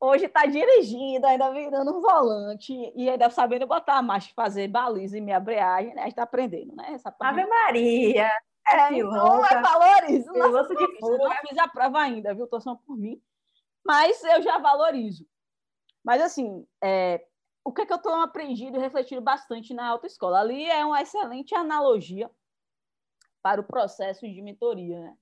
hoje 0.00 0.26
está 0.26 0.44
dirigindo, 0.44 1.26
ainda 1.26 1.50
virando 1.50 1.96
um 1.96 2.00
volante 2.00 2.72
e 2.94 3.08
ainda 3.08 3.30
sabendo 3.30 3.66
botar 3.66 3.96
a 3.96 4.02
marcha, 4.02 4.30
fazer 4.34 4.68
baliza 4.68 5.16
e 5.16 5.20
minha 5.20 5.38
embreagem, 5.38 5.94
né? 5.94 6.02
A 6.02 6.04
gente 6.04 6.12
está 6.12 6.24
aprendendo, 6.24 6.76
né? 6.76 6.92
Essa 6.92 7.14
Ave 7.20 7.46
Maria! 7.46 8.30
É, 8.70 8.92
então 8.92 9.44
é 9.44 9.62
valorizo. 9.62 10.32
Nossa, 10.32 10.74
de 10.74 10.98
fogo. 10.98 11.14
Eu 11.14 11.28
não 11.28 11.36
fiz 11.36 11.58
a 11.58 11.68
prova 11.68 12.00
ainda, 12.00 12.34
viu? 12.34 12.46
Tô 12.46 12.60
só 12.60 12.74
por 12.74 12.96
mim. 12.96 13.20
Mas 13.84 14.22
eu 14.24 14.42
já 14.42 14.58
valorizo. 14.58 15.26
Mas, 16.04 16.20
assim, 16.20 16.66
é, 16.82 17.24
o 17.64 17.72
que, 17.72 17.82
é 17.82 17.86
que 17.86 17.92
eu 17.92 17.98
tenho 17.98 18.16
aprendido 18.16 18.76
e 18.76 18.80
refletido 18.80 19.20
bastante 19.20 19.74
na 19.74 19.88
autoescola? 19.88 20.40
Ali 20.40 20.64
é 20.64 20.84
uma 20.84 21.02
excelente 21.02 21.54
analogia 21.54 22.30
para 23.42 23.60
o 23.60 23.64
processo 23.64 24.26
de 24.26 24.42
mentoria, 24.42 25.00
né? 25.00 25.16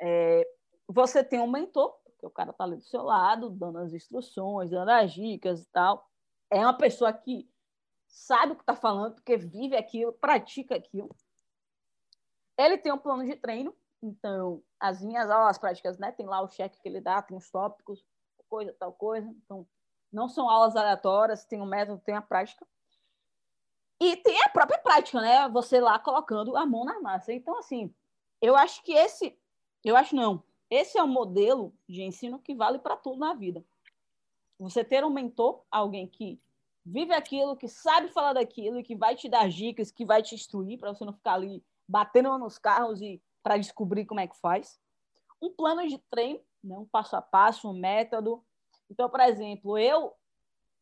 É, 0.00 0.48
você 0.86 1.22
tem 1.22 1.40
um 1.40 1.50
mentor, 1.50 1.96
que 2.18 2.26
o 2.26 2.30
cara 2.30 2.50
está 2.50 2.64
ali 2.64 2.76
do 2.76 2.82
seu 2.82 3.02
lado, 3.02 3.50
dando 3.50 3.78
as 3.78 3.92
instruções, 3.92 4.70
dando 4.70 4.90
as 4.90 5.12
dicas 5.12 5.62
e 5.62 5.70
tal. 5.70 6.08
É 6.50 6.58
uma 6.60 6.76
pessoa 6.76 7.12
que 7.12 7.48
sabe 8.06 8.52
o 8.52 8.56
que 8.56 8.62
está 8.62 8.74
falando, 8.74 9.14
porque 9.14 9.36
vive 9.36 9.76
aquilo, 9.76 10.12
pratica 10.12 10.76
aquilo. 10.76 11.14
Ele 12.58 12.76
tem 12.76 12.92
um 12.92 12.98
plano 12.98 13.24
de 13.24 13.36
treino, 13.36 13.72
então 14.02 14.62
as 14.80 15.00
minhas 15.00 15.30
aulas 15.30 15.56
práticas, 15.56 15.96
né, 15.96 16.10
tem 16.10 16.26
lá 16.26 16.42
o 16.42 16.48
cheque 16.48 16.80
que 16.80 16.88
ele 16.88 17.00
dá, 17.00 17.22
tem 17.22 17.36
os 17.36 17.48
tópicos, 17.50 18.04
coisa, 18.48 18.74
tal 18.78 18.92
coisa. 18.92 19.28
Então, 19.44 19.66
não 20.12 20.28
são 20.28 20.48
aulas 20.48 20.74
aleatórias, 20.74 21.44
tem 21.44 21.60
um 21.60 21.66
método, 21.66 22.02
tem 22.04 22.16
a 22.16 22.22
prática. 22.22 22.66
E 24.00 24.16
tem 24.16 24.42
a 24.42 24.48
própria 24.48 24.78
prática, 24.78 25.20
né? 25.20 25.48
Você 25.48 25.80
lá 25.80 25.98
colocando 25.98 26.56
a 26.56 26.64
mão 26.64 26.84
na 26.84 27.00
massa. 27.00 27.32
Então, 27.32 27.58
assim, 27.58 27.94
eu 28.40 28.56
acho 28.56 28.82
que 28.82 28.92
esse, 28.92 29.38
eu 29.84 29.96
acho 29.96 30.14
não, 30.14 30.42
esse 30.70 30.98
é 30.98 31.02
um 31.02 31.08
modelo 31.08 31.74
de 31.88 32.02
ensino 32.02 32.38
que 32.38 32.54
vale 32.54 32.78
para 32.78 32.96
tudo 32.96 33.18
na 33.18 33.34
vida. 33.34 33.64
Você 34.58 34.84
ter 34.84 35.04
um 35.04 35.10
mentor, 35.10 35.62
alguém 35.70 36.06
que 36.06 36.40
vive 36.84 37.12
aquilo, 37.12 37.56
que 37.56 37.68
sabe 37.68 38.08
falar 38.08 38.32
daquilo 38.32 38.82
que 38.82 38.96
vai 38.96 39.14
te 39.14 39.28
dar 39.28 39.48
dicas, 39.48 39.90
que 39.90 40.04
vai 40.04 40.22
te 40.22 40.34
instruir 40.34 40.78
para 40.78 40.92
você 40.92 41.04
não 41.04 41.12
ficar 41.12 41.34
ali 41.34 41.62
batendo 41.88 42.36
nos 42.38 42.58
carros 42.58 43.00
e 43.00 43.22
para 43.42 43.56
descobrir 43.56 44.04
como 44.04 44.20
é 44.20 44.26
que 44.26 44.38
faz. 44.38 44.78
Um 45.40 45.50
plano 45.50 45.86
de 45.86 45.98
treino, 46.10 46.40
né? 46.62 46.76
um 46.76 46.86
passo 46.86 47.16
a 47.16 47.22
passo, 47.22 47.70
um 47.70 47.78
método. 47.78 48.44
Então, 48.90 49.08
por 49.08 49.20
exemplo, 49.20 49.78
eu 49.78 50.14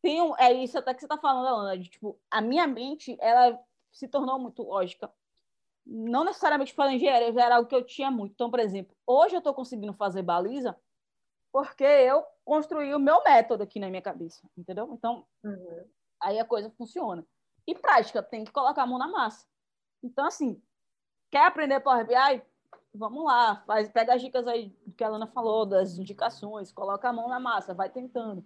tenho 0.02 0.34
é 0.38 0.52
isso 0.52 0.78
até 0.78 0.92
que 0.92 1.00
você 1.00 1.06
está 1.06 1.18
falando, 1.18 1.46
Alana, 1.46 1.78
de 1.78 1.88
tipo 1.88 2.18
a 2.30 2.40
minha 2.40 2.66
mente 2.66 3.16
ela 3.20 3.58
se 3.92 4.08
tornou 4.08 4.38
muito 4.38 4.62
lógica 4.62 5.12
não 5.86 6.24
necessariamente 6.24 6.74
para 6.74 6.92
engenharia, 6.92 7.32
já 7.32 7.44
era 7.44 7.56
algo 7.56 7.68
que 7.68 7.74
eu 7.74 7.84
tinha 7.84 8.10
muito. 8.10 8.32
Então, 8.32 8.50
por 8.50 8.58
exemplo, 8.58 8.96
hoje 9.06 9.36
eu 9.36 9.38
estou 9.38 9.54
conseguindo 9.54 9.94
fazer 9.94 10.22
baliza 10.22 10.76
porque 11.52 11.84
eu 11.84 12.24
construí 12.44 12.92
o 12.92 12.98
meu 12.98 13.22
método 13.22 13.62
aqui 13.62 13.78
na 13.78 13.88
minha 13.88 14.02
cabeça, 14.02 14.46
entendeu? 14.56 14.92
Então, 14.92 15.24
uhum. 15.44 15.88
aí 16.20 16.38
a 16.38 16.44
coisa 16.44 16.70
funciona. 16.76 17.24
E 17.66 17.74
prática, 17.74 18.22
tem 18.22 18.44
que 18.44 18.52
colocar 18.52 18.82
a 18.82 18.86
mão 18.86 18.98
na 18.98 19.08
massa. 19.08 19.46
Então, 20.02 20.26
assim, 20.26 20.60
quer 21.30 21.46
aprender 21.46 21.80
Power 21.80 22.06
BI? 22.06 22.42
Vamos 22.94 23.24
lá, 23.24 23.62
faz, 23.66 23.88
pega 23.90 24.14
as 24.14 24.22
dicas 24.22 24.46
aí 24.46 24.74
que 24.96 25.04
a 25.04 25.08
Lana 25.08 25.26
falou, 25.26 25.66
das 25.66 25.98
indicações, 25.98 26.72
coloca 26.72 27.08
a 27.08 27.12
mão 27.12 27.28
na 27.28 27.38
massa, 27.38 27.74
vai 27.74 27.90
tentando 27.90 28.44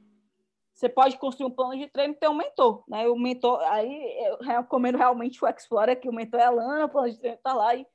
você 0.80 0.88
pode 0.88 1.18
construir 1.18 1.46
um 1.46 1.50
plano 1.50 1.76
de 1.76 1.86
treino 1.88 2.14
e 2.14 2.16
ter 2.16 2.28
um 2.28 2.34
mentor, 2.34 2.82
né? 2.88 3.06
O 3.06 3.14
mentor, 3.14 3.60
aí 3.64 4.26
eu 4.26 4.38
recomendo 4.38 4.96
realmente 4.96 5.44
o 5.44 5.46
Explorer, 5.46 6.00
que 6.00 6.08
o 6.08 6.12
mentor 6.12 6.40
é 6.40 6.44
a 6.44 6.50
Lana, 6.50 6.86
o 6.86 6.88
plano 6.88 7.10
de 7.10 7.18
treino 7.18 7.36
está 7.36 7.52
lá. 7.52 7.74
E... 7.74 7.86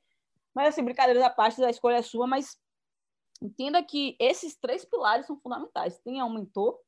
Mas, 0.54 0.68
assim, 0.68 0.84
brincadeiras 0.84 1.20
à 1.24 1.28
parte, 1.28 1.62
a 1.64 1.68
escolha 1.68 1.96
é 1.96 2.02
sua, 2.02 2.28
mas 2.28 2.56
entenda 3.42 3.82
que 3.82 4.16
esses 4.20 4.54
três 4.56 4.84
pilares 4.84 5.26
são 5.26 5.36
fundamentais. 5.40 5.98
Tenha 5.98 6.24
um 6.24 6.32
mentor, 6.32 6.78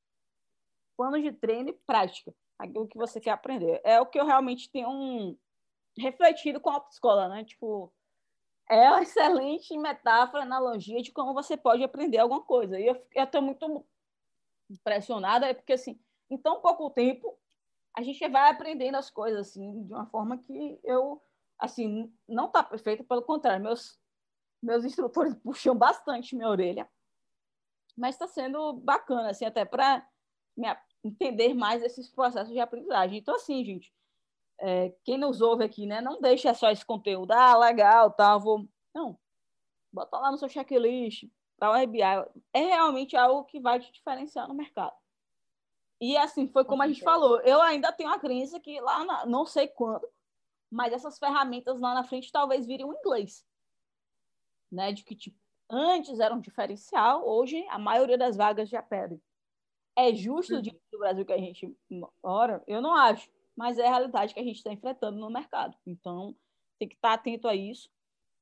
plano 0.96 1.20
de 1.20 1.32
treino 1.32 1.70
e 1.70 1.78
prática. 1.84 2.32
Aquilo 2.56 2.87
que 2.87 2.96
você 2.96 3.20
quer 3.20 3.30
aprender. 3.30 3.80
É 3.82 4.00
o 4.00 4.06
que 4.06 4.20
eu 4.20 4.24
realmente 4.24 4.70
tenho 4.70 4.88
um... 4.88 5.37
refletido 5.98 6.61
com 6.61 6.70
a 6.70 6.74
autoescola, 6.74 7.28
né? 7.28 7.44
Tipo, 7.44 7.92
é 8.68 8.88
uma 8.88 9.02
excelente 9.02 9.76
metáfora, 9.78 10.42
analogia 10.42 11.02
de 11.02 11.12
como 11.12 11.34
você 11.34 11.56
pode 11.56 11.82
aprender 11.82 12.18
alguma 12.18 12.42
coisa. 12.42 12.78
E 12.78 12.87
eu 12.87 13.04
estou 13.14 13.42
muito 13.42 13.84
impressionada 14.70 15.46
é 15.46 15.54
porque, 15.54 15.72
assim, 15.72 15.98
em 16.30 16.37
tão 16.37 16.61
pouco 16.61 16.90
tempo, 16.90 17.38
a 17.96 18.02
gente 18.02 18.26
vai 18.28 18.50
aprendendo 18.50 18.96
as 18.96 19.11
coisas, 19.11 19.48
assim, 19.48 19.84
de 19.84 19.92
uma 19.92 20.06
forma 20.06 20.38
que 20.38 20.78
eu, 20.84 21.22
assim, 21.58 22.12
não 22.28 22.46
está 22.46 22.62
perfeito, 22.62 23.02
pelo 23.02 23.22
contrário, 23.22 23.62
meus, 23.62 23.98
meus 24.62 24.84
instrutores 24.84 25.34
puxam 25.42 25.74
bastante 25.74 26.37
minha 26.37 26.48
orelha, 26.48 26.88
mas 27.96 28.14
está 28.14 28.28
sendo 28.28 28.74
bacana, 28.74 29.30
assim, 29.30 29.44
até 29.44 29.64
para 29.64 30.06
entender 31.02 31.54
mais 31.54 31.82
esses 31.82 32.08
processos 32.08 32.52
de 32.52 32.61
aprendizagem. 32.61 33.18
Então, 33.18 33.34
assim, 33.34 33.64
gente, 33.64 33.92
é, 34.61 34.92
quem 35.05 35.18
nos 35.18 35.40
ouve 35.40 35.64
aqui, 35.64 35.87
né, 35.87 36.01
não 36.01 36.21
deixa 36.21 36.53
só 36.55 36.71
esse 36.71 36.85
conteúdo, 36.85 37.33
ah, 37.33 37.57
legal, 37.57 38.11
tá, 38.11 38.37
vou... 38.37 38.68
Não, 38.94 39.18
bota 39.92 40.18
lá 40.18 40.31
no 40.31 40.38
seu 40.38 40.49
checklist, 40.49 41.25
para 41.59 41.73
o 41.73 41.85
RBI 41.85 42.03
é 42.53 42.61
realmente 42.61 43.16
algo 43.16 43.44
que 43.44 43.61
vai 43.61 43.81
te 43.81 43.90
diferenciar 43.92 44.49
no 44.49 44.55
mercado. 44.55 44.94
E 46.01 46.16
assim, 46.16 46.47
foi 46.49 46.64
como 46.64 46.83
a 46.83 46.88
gente 46.88 47.03
falou, 47.03 47.40
eu 47.40 47.61
ainda 47.61 47.92
tenho 47.92 48.11
a 48.11 48.18
crença 48.18 48.61
que 48.61 48.81
lá, 48.81 49.05
na, 49.05 49.27
não 49.27 49.44
sei 49.44 49.66
quando, 49.66 50.09
mas 50.71 50.92
essas 50.92 51.18
ferramentas 51.18 51.81
lá 51.81 51.94
na 51.94 52.05
frente 52.05 52.31
talvez 52.31 52.66
virem 52.66 52.87
um 52.87 52.94
inglês. 52.94 53.44
Né? 54.71 54.92
De 54.92 55.03
que 55.03 55.16
tipo, 55.16 55.37
antes 55.68 56.21
era 56.21 56.33
um 56.33 56.40
diferencial, 56.40 57.27
hoje 57.27 57.66
a 57.68 57.79
maioria 57.79 58.16
das 58.16 58.37
vagas 58.37 58.68
já 58.68 58.83
pedem. 58.83 59.21
É 59.97 60.14
justo 60.14 60.55
uhum. 60.55 60.62
do 60.62 60.99
Brasil 60.99 61.27
que 61.27 61.33
a 61.33 61.38
gente 61.38 61.77
mora? 62.23 62.62
Eu 62.68 62.81
não 62.81 62.94
acho, 62.94 63.29
mas 63.59 63.77
é 63.77 63.88
a 63.88 63.90
realidade 63.90 64.33
que 64.33 64.38
a 64.38 64.44
gente 64.44 64.59
está 64.59 64.73
enfrentando 64.73 65.18
no 65.18 65.29
mercado. 65.29 65.77
Então, 65.85 66.37
tem 66.79 66.88
que 66.88 66.94
estar 66.94 67.14
atento 67.14 67.49
a 67.49 67.57
isso. 67.57 67.90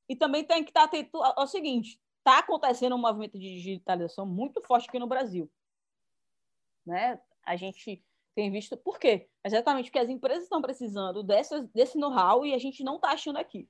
E 0.07 0.15
também 0.15 0.43
tem 0.43 0.63
que 0.63 0.69
estar 0.69 0.83
atento 0.83 1.17
ao 1.23 1.47
seguinte: 1.47 1.99
está 2.19 2.37
acontecendo 2.37 2.95
um 2.95 2.99
movimento 2.99 3.39
de 3.39 3.55
digitalização 3.55 4.27
muito 4.27 4.61
forte 4.61 4.87
aqui 4.87 4.99
no 4.99 5.07
Brasil. 5.07 5.51
Né? 6.85 7.19
A 7.43 7.55
gente 7.55 8.05
tem 8.35 8.51
visto. 8.51 8.77
Por 8.77 8.99
quê? 8.99 9.27
Exatamente 9.43 9.85
porque 9.85 9.97
as 9.97 10.07
empresas 10.07 10.43
estão 10.43 10.61
precisando 10.61 11.23
dessas, 11.23 11.67
desse 11.71 11.97
know-how 11.97 12.45
e 12.45 12.53
a 12.53 12.59
gente 12.59 12.83
não 12.83 12.97
está 12.97 13.09
achando 13.09 13.37
aqui. 13.37 13.67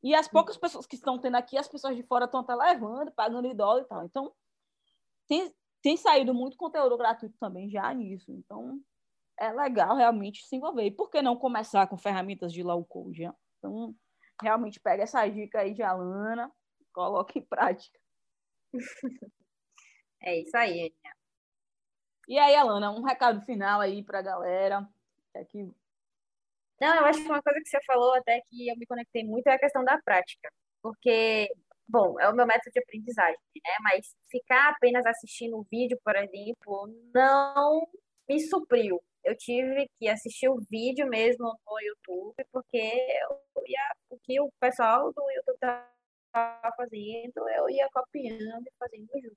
E 0.00 0.14
as 0.14 0.28
poucas 0.28 0.56
pessoas 0.56 0.86
que 0.86 0.94
estão 0.94 1.18
tendo 1.18 1.34
aqui, 1.36 1.58
as 1.58 1.66
pessoas 1.66 1.96
de 1.96 2.04
fora 2.04 2.26
estão 2.26 2.40
até 2.42 2.54
levando, 2.54 3.10
pagando 3.10 3.48
em 3.48 3.56
dólar 3.56 3.80
e 3.80 3.86
tal. 3.86 4.04
Então, 4.04 4.32
tem, 5.26 5.52
tem 5.82 5.96
saído 5.96 6.32
muito 6.32 6.56
conteúdo 6.56 6.96
gratuito 6.96 7.36
também 7.40 7.68
já 7.68 7.92
nisso. 7.92 8.30
Então, 8.30 8.80
é 9.38 9.52
legal 9.52 9.96
realmente 9.96 10.46
se 10.46 10.56
envolver. 10.56 10.84
E 10.84 10.90
por 10.90 11.10
que 11.10 11.22
não 11.22 11.36
começar 11.36 11.86
com 11.86 11.96
ferramentas 11.96 12.52
de 12.52 12.62
low 12.62 12.84
code? 12.84 13.24
Né? 13.24 13.32
Então, 13.58 13.94
realmente 14.42 14.80
pega 14.80 15.02
essa 15.02 15.26
dica 15.28 15.60
aí 15.60 15.74
de 15.74 15.82
Alana 15.82 16.52
coloque 16.94 17.40
em 17.40 17.44
prática. 17.44 17.98
É 20.26 20.40
isso 20.40 20.56
aí, 20.56 20.70
Aninha. 20.70 21.16
E 22.26 22.38
aí, 22.38 22.54
Alana, 22.54 22.90
um 22.90 23.02
recado 23.02 23.42
final 23.42 23.82
aí 23.82 24.02
para 24.02 24.20
a 24.20 24.22
galera. 24.22 24.88
É 25.34 25.44
que... 25.44 25.58
Não, 26.80 26.96
eu 26.96 27.04
acho 27.04 27.20
que 27.20 27.28
uma 27.28 27.42
coisa 27.42 27.60
que 27.60 27.68
você 27.68 27.78
falou 27.84 28.14
até 28.14 28.40
que 28.48 28.68
eu 28.68 28.74
me 28.78 28.86
conectei 28.86 29.22
muito 29.22 29.46
é 29.48 29.52
a 29.52 29.58
questão 29.58 29.84
da 29.84 30.00
prática. 30.00 30.50
Porque, 30.80 31.52
bom, 31.86 32.18
é 32.18 32.26
o 32.30 32.34
meu 32.34 32.46
método 32.46 32.70
de 32.72 32.80
aprendizagem, 32.80 33.36
né? 33.54 33.74
Mas 33.82 34.16
ficar 34.30 34.70
apenas 34.70 35.04
assistindo 35.04 35.58
o 35.58 35.66
vídeo, 35.70 36.00
por 36.02 36.16
exemplo, 36.16 36.88
não 37.14 37.86
me 38.26 38.40
supriu. 38.40 39.04
Eu 39.24 39.36
tive 39.36 39.88
que 39.98 40.08
assistir 40.08 40.48
o 40.48 40.60
vídeo 40.70 41.06
mesmo 41.08 41.46
no 41.66 41.80
YouTube, 41.80 42.34
porque 42.52 42.78
ia, 43.66 43.96
o 44.10 44.18
que 44.20 44.40
o 44.40 44.50
pessoal 44.60 45.12
do 45.12 45.30
YouTube 45.30 45.58
tá 45.58 45.90
estava 46.34 46.74
fazendo, 46.76 47.48
eu 47.56 47.70
ia 47.70 47.88
copiando 47.92 48.66
e 48.66 48.72
fazendo 48.78 49.08
junto. 49.22 49.36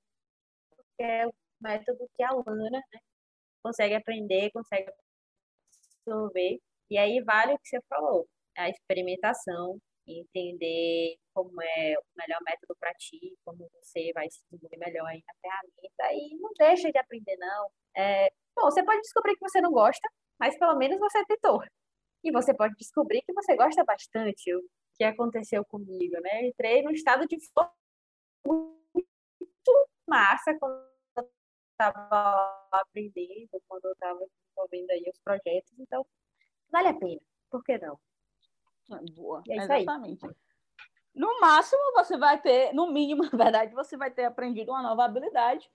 Porque 0.76 1.04
é 1.04 1.28
o 1.28 1.34
método 1.62 2.10
que 2.15 2.23
a 2.23 2.32
Lana 2.32 2.69
né, 2.71 3.00
consegue 3.63 3.95
aprender, 3.95 4.52
consegue 4.52 4.91
absorver. 6.08 6.60
E 6.89 6.97
aí 6.97 7.21
vale 7.21 7.54
o 7.54 7.60
que 7.60 7.67
você 7.69 7.80
falou, 7.88 8.28
a 8.58 8.69
experimentação, 8.69 9.80
entender 10.08 11.17
como 11.34 11.62
é 11.62 11.95
o 12.00 12.04
melhor 12.17 12.39
método 12.43 12.76
para 12.80 12.93
ti, 12.95 13.36
como 13.45 13.69
você 13.73 14.12
vai 14.13 14.30
se 14.30 14.41
desenvolver 14.45 14.78
melhor 14.78 15.08
aí 15.08 15.21
na 15.28 15.34
ferramenta 15.41 16.13
e 16.13 16.38
não 16.39 16.50
deixa 16.58 16.91
de 16.91 16.97
aprender 16.97 17.38
não. 17.38 17.69
É, 17.95 18.32
bom, 18.58 18.72
você 18.72 18.84
pode 18.84 19.02
descobrir 19.02 19.36
que 19.36 19.48
você 19.50 19.62
não 19.62 19.72
gosta, 19.72 20.08
mas 20.39 20.58
pelo 20.58 20.76
menos 20.76 21.00
você 21.00 21.24
tentou. 21.26 21.63
E 22.24 22.32
você 22.32 22.54
pode 22.54 22.76
descobrir 22.76 23.22
que 23.22 23.34
você 23.34 23.56
gosta 23.56 23.84
bastante 23.84 24.52
que 24.98 25.04
aconteceu 25.04 25.63
comigo, 25.63 26.20
né? 26.22 26.41
Eu 26.41 26.48
entrei 26.48 26.82
num 26.82 26.91
estado 26.91 27.28
de 27.28 27.38
muito 28.46 28.76
massa 30.08 30.58
quando 30.60 30.84
eu 31.17 31.30
estava 31.72 32.67
aprendendo, 32.72 33.62
quando 33.67 33.86
eu 33.86 33.91
estava 33.91 34.20
desenvolvendo 34.20 34.89
aí 34.91 35.04
os 35.08 35.20
projetos, 35.20 35.72
então 35.78 36.06
vale 36.72 36.88
a 36.88 36.93
pena, 36.93 37.22
por 37.52 37.63
que 37.63 37.78
não? 37.78 38.00
Boa, 39.15 39.43
é 39.50 39.58
exatamente. 39.58 40.26
Aí. 40.26 40.36
No 41.13 41.39
máximo, 41.39 41.82
você 41.93 42.17
vai 42.17 42.39
ter, 42.41 42.74
no 42.74 42.91
mínimo, 42.91 43.24
na 43.34 43.43
verdade, 43.43 43.74
você 43.74 43.98
vai 43.98 44.10
ter 44.12 44.26
aprendido 44.26 44.72
uma 44.72 44.82
nova 44.82 45.06
habilidade 45.06 45.70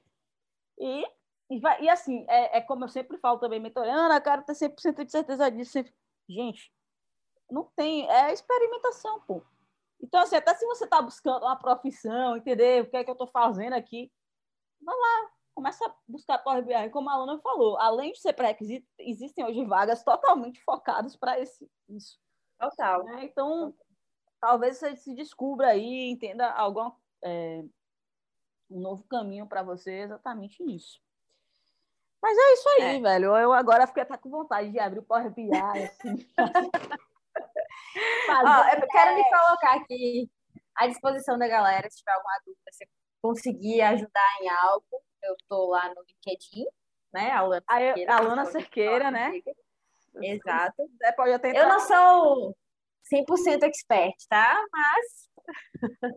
e, 0.78 1.04
e, 1.52 1.60
vai, 1.60 1.82
e 1.82 1.88
assim, 1.88 2.24
é, 2.28 2.58
é 2.58 2.60
como 2.60 2.84
eu 2.84 2.88
sempre 2.88 3.18
falo 3.18 3.38
também, 3.38 3.60
mentorando, 3.60 4.12
a 4.12 4.20
cara 4.20 4.42
ter 4.42 4.54
100% 4.54 5.04
de 5.04 5.12
certeza 5.12 5.50
disso. 5.50 5.84
Gente, 6.28 6.72
não 7.50 7.64
tem, 7.76 8.08
é 8.10 8.32
experimentação, 8.32 9.20
pô. 9.22 9.42
Então, 10.00 10.20
assim, 10.20 10.36
até 10.36 10.54
se 10.54 10.66
você 10.66 10.84
está 10.84 11.00
buscando 11.00 11.44
uma 11.44 11.56
profissão, 11.56 12.36
entender 12.36 12.82
o 12.82 12.90
que 12.90 12.96
é 12.96 13.04
que 13.04 13.10
eu 13.10 13.14
estou 13.14 13.26
fazendo 13.26 13.74
aqui, 13.74 14.10
vai 14.80 14.96
lá, 14.96 15.30
começa 15.54 15.84
a 15.86 15.94
buscar 16.08 16.38
Power 16.38 16.64
BI, 16.64 16.90
como 16.90 17.10
a 17.10 17.12
Alana 17.12 17.38
falou, 17.40 17.78
além 17.78 18.12
de 18.12 18.20
ser 18.20 18.32
pré-requisito, 18.32 18.86
existem 18.98 19.44
hoje 19.44 19.64
vagas 19.64 20.02
totalmente 20.02 20.62
focadas 20.64 21.14
para 21.16 21.38
isso. 21.38 22.18
Total. 22.58 23.04
Né? 23.04 23.24
Então, 23.24 23.74
talvez 24.40 24.78
você 24.78 24.96
se 24.96 25.14
descubra 25.14 25.68
aí, 25.68 26.10
entenda 26.10 26.50
algum 26.50 26.90
é, 27.22 27.62
um 28.70 28.80
novo 28.80 29.04
caminho 29.04 29.46
para 29.46 29.62
você 29.62 29.92
exatamente 30.00 30.62
nisso. 30.64 31.00
Mas 32.22 32.38
é 32.38 32.52
isso 32.52 32.68
aí, 32.68 32.96
é. 32.96 33.00
velho. 33.00 33.36
Eu 33.36 33.52
agora 33.52 33.86
fiquei 33.86 34.04
até 34.04 34.16
com 34.16 34.30
vontade 34.30 34.70
de 34.70 34.78
abrir 34.78 35.00
o 35.00 35.02
Power 35.02 35.28
BI. 35.30 35.50
Assim. 35.52 36.16
ah, 38.30 38.70
eu 38.74 38.86
quero 38.86 39.14
me 39.16 39.24
colocar 39.24 39.74
aqui 39.74 40.30
à 40.76 40.86
disposição 40.86 41.36
da 41.36 41.48
galera, 41.48 41.90
se 41.90 41.98
tiver 41.98 42.12
alguma 42.12 42.38
dúvida, 42.46 42.70
se 42.70 42.88
conseguir 43.20 43.82
ajudar 43.82 44.36
em 44.40 44.48
algo, 44.48 45.02
eu 45.22 45.36
tô 45.48 45.70
lá 45.70 45.88
no 45.88 46.02
LinkedIn, 46.02 46.66
né? 47.12 47.30
A 47.30 47.38
Alana 47.40 47.64
Cerqueira. 47.68 48.12
A 48.12 48.16
Alana 48.16 48.44
Cerqueira, 48.46 49.10
né? 49.10 49.32
Exato. 50.20 50.88
É, 51.02 51.12
pode 51.12 51.32
até 51.32 51.50
eu 51.50 51.68
não 51.68 51.80
sou 51.80 52.54
100% 53.12 53.62
expert, 53.64 54.14
tá? 54.28 54.64
Mas, 54.72 55.30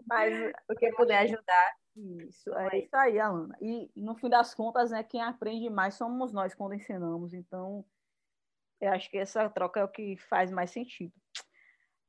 mas 0.07 0.53
o 0.69 0.75
que 0.75 0.91
puder 0.93 1.19
ajudar. 1.19 1.73
Isso, 1.95 2.53
é 2.53 2.79
isso 2.79 2.95
aí, 2.95 3.19
Alana. 3.19 3.57
E 3.61 3.89
no 3.95 4.15
fim 4.15 4.29
das 4.29 4.53
contas, 4.53 4.91
né, 4.91 5.01
quem 5.03 5.21
aprende 5.21 5.69
mais 5.69 5.95
somos 5.95 6.33
nós 6.33 6.53
quando 6.53 6.75
ensinamos. 6.75 7.33
Então, 7.33 7.85
eu 8.81 8.91
acho 8.91 9.09
que 9.09 9.17
essa 9.17 9.49
troca 9.49 9.79
é 9.79 9.83
o 9.83 9.87
que 9.89 10.17
faz 10.17 10.51
mais 10.51 10.71
sentido. 10.71 11.13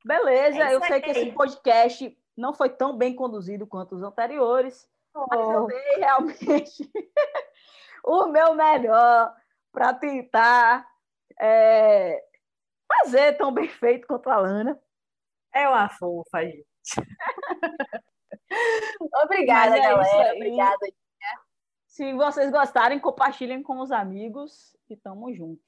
Beleza, 0.03 0.63
é 0.63 0.75
eu 0.75 0.81
sei 0.81 1.01
que 1.01 1.11
esse 1.11 1.31
podcast 1.31 2.17
não 2.35 2.53
foi 2.53 2.69
tão 2.69 2.97
bem 2.97 3.15
conduzido 3.15 3.65
quanto 3.65 3.95
os 3.95 4.03
anteriores, 4.03 4.89
oh. 5.13 5.25
mas 5.29 5.39
eu 5.39 5.63
oh. 5.63 5.67
dei 5.67 5.95
realmente 5.97 6.91
o 8.03 8.27
meu 8.27 8.53
melhor 8.53 9.35
para 9.71 9.93
tentar 9.93 10.87
é, 11.39 12.23
fazer 12.87 13.37
tão 13.37 13.53
bem 13.53 13.67
feito 13.67 14.07
quanto 14.07 14.29
a 14.29 14.37
Lana. 14.37 14.79
É 15.53 15.67
uma 15.67 15.89
fofa, 15.89 16.43
gente. 16.43 16.65
Obrigada, 19.23 19.77
é 19.77 19.81
galera. 19.81 20.35
Obrigada. 20.35 20.77
Se 21.85 22.13
vocês 22.13 22.51
gostarem, 22.51 22.99
compartilhem 22.99 23.63
com 23.63 23.79
os 23.79 23.91
amigos 23.91 24.75
e 24.89 24.95
tamo 24.95 25.33
junto. 25.33 25.61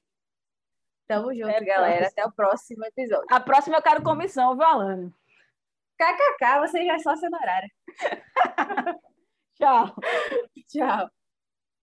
Tamo 1.06 1.34
junto, 1.34 1.64
galera. 1.64 2.06
Até 2.06 2.24
o 2.24 2.30
próximo 2.30 2.84
episódio. 2.84 3.26
A 3.30 3.40
próxima 3.40 3.78
eu 3.78 3.82
quero 3.82 4.02
comissão, 4.02 4.54
viu, 4.54 4.64
Alana? 4.64 5.12
KKK, 5.98 6.60
você 6.60 6.84
já 6.84 6.94
é 6.94 6.98
só 7.00 7.14
honorária. 7.14 7.70
Tchau. 9.56 9.94
Tchau. 10.68 11.10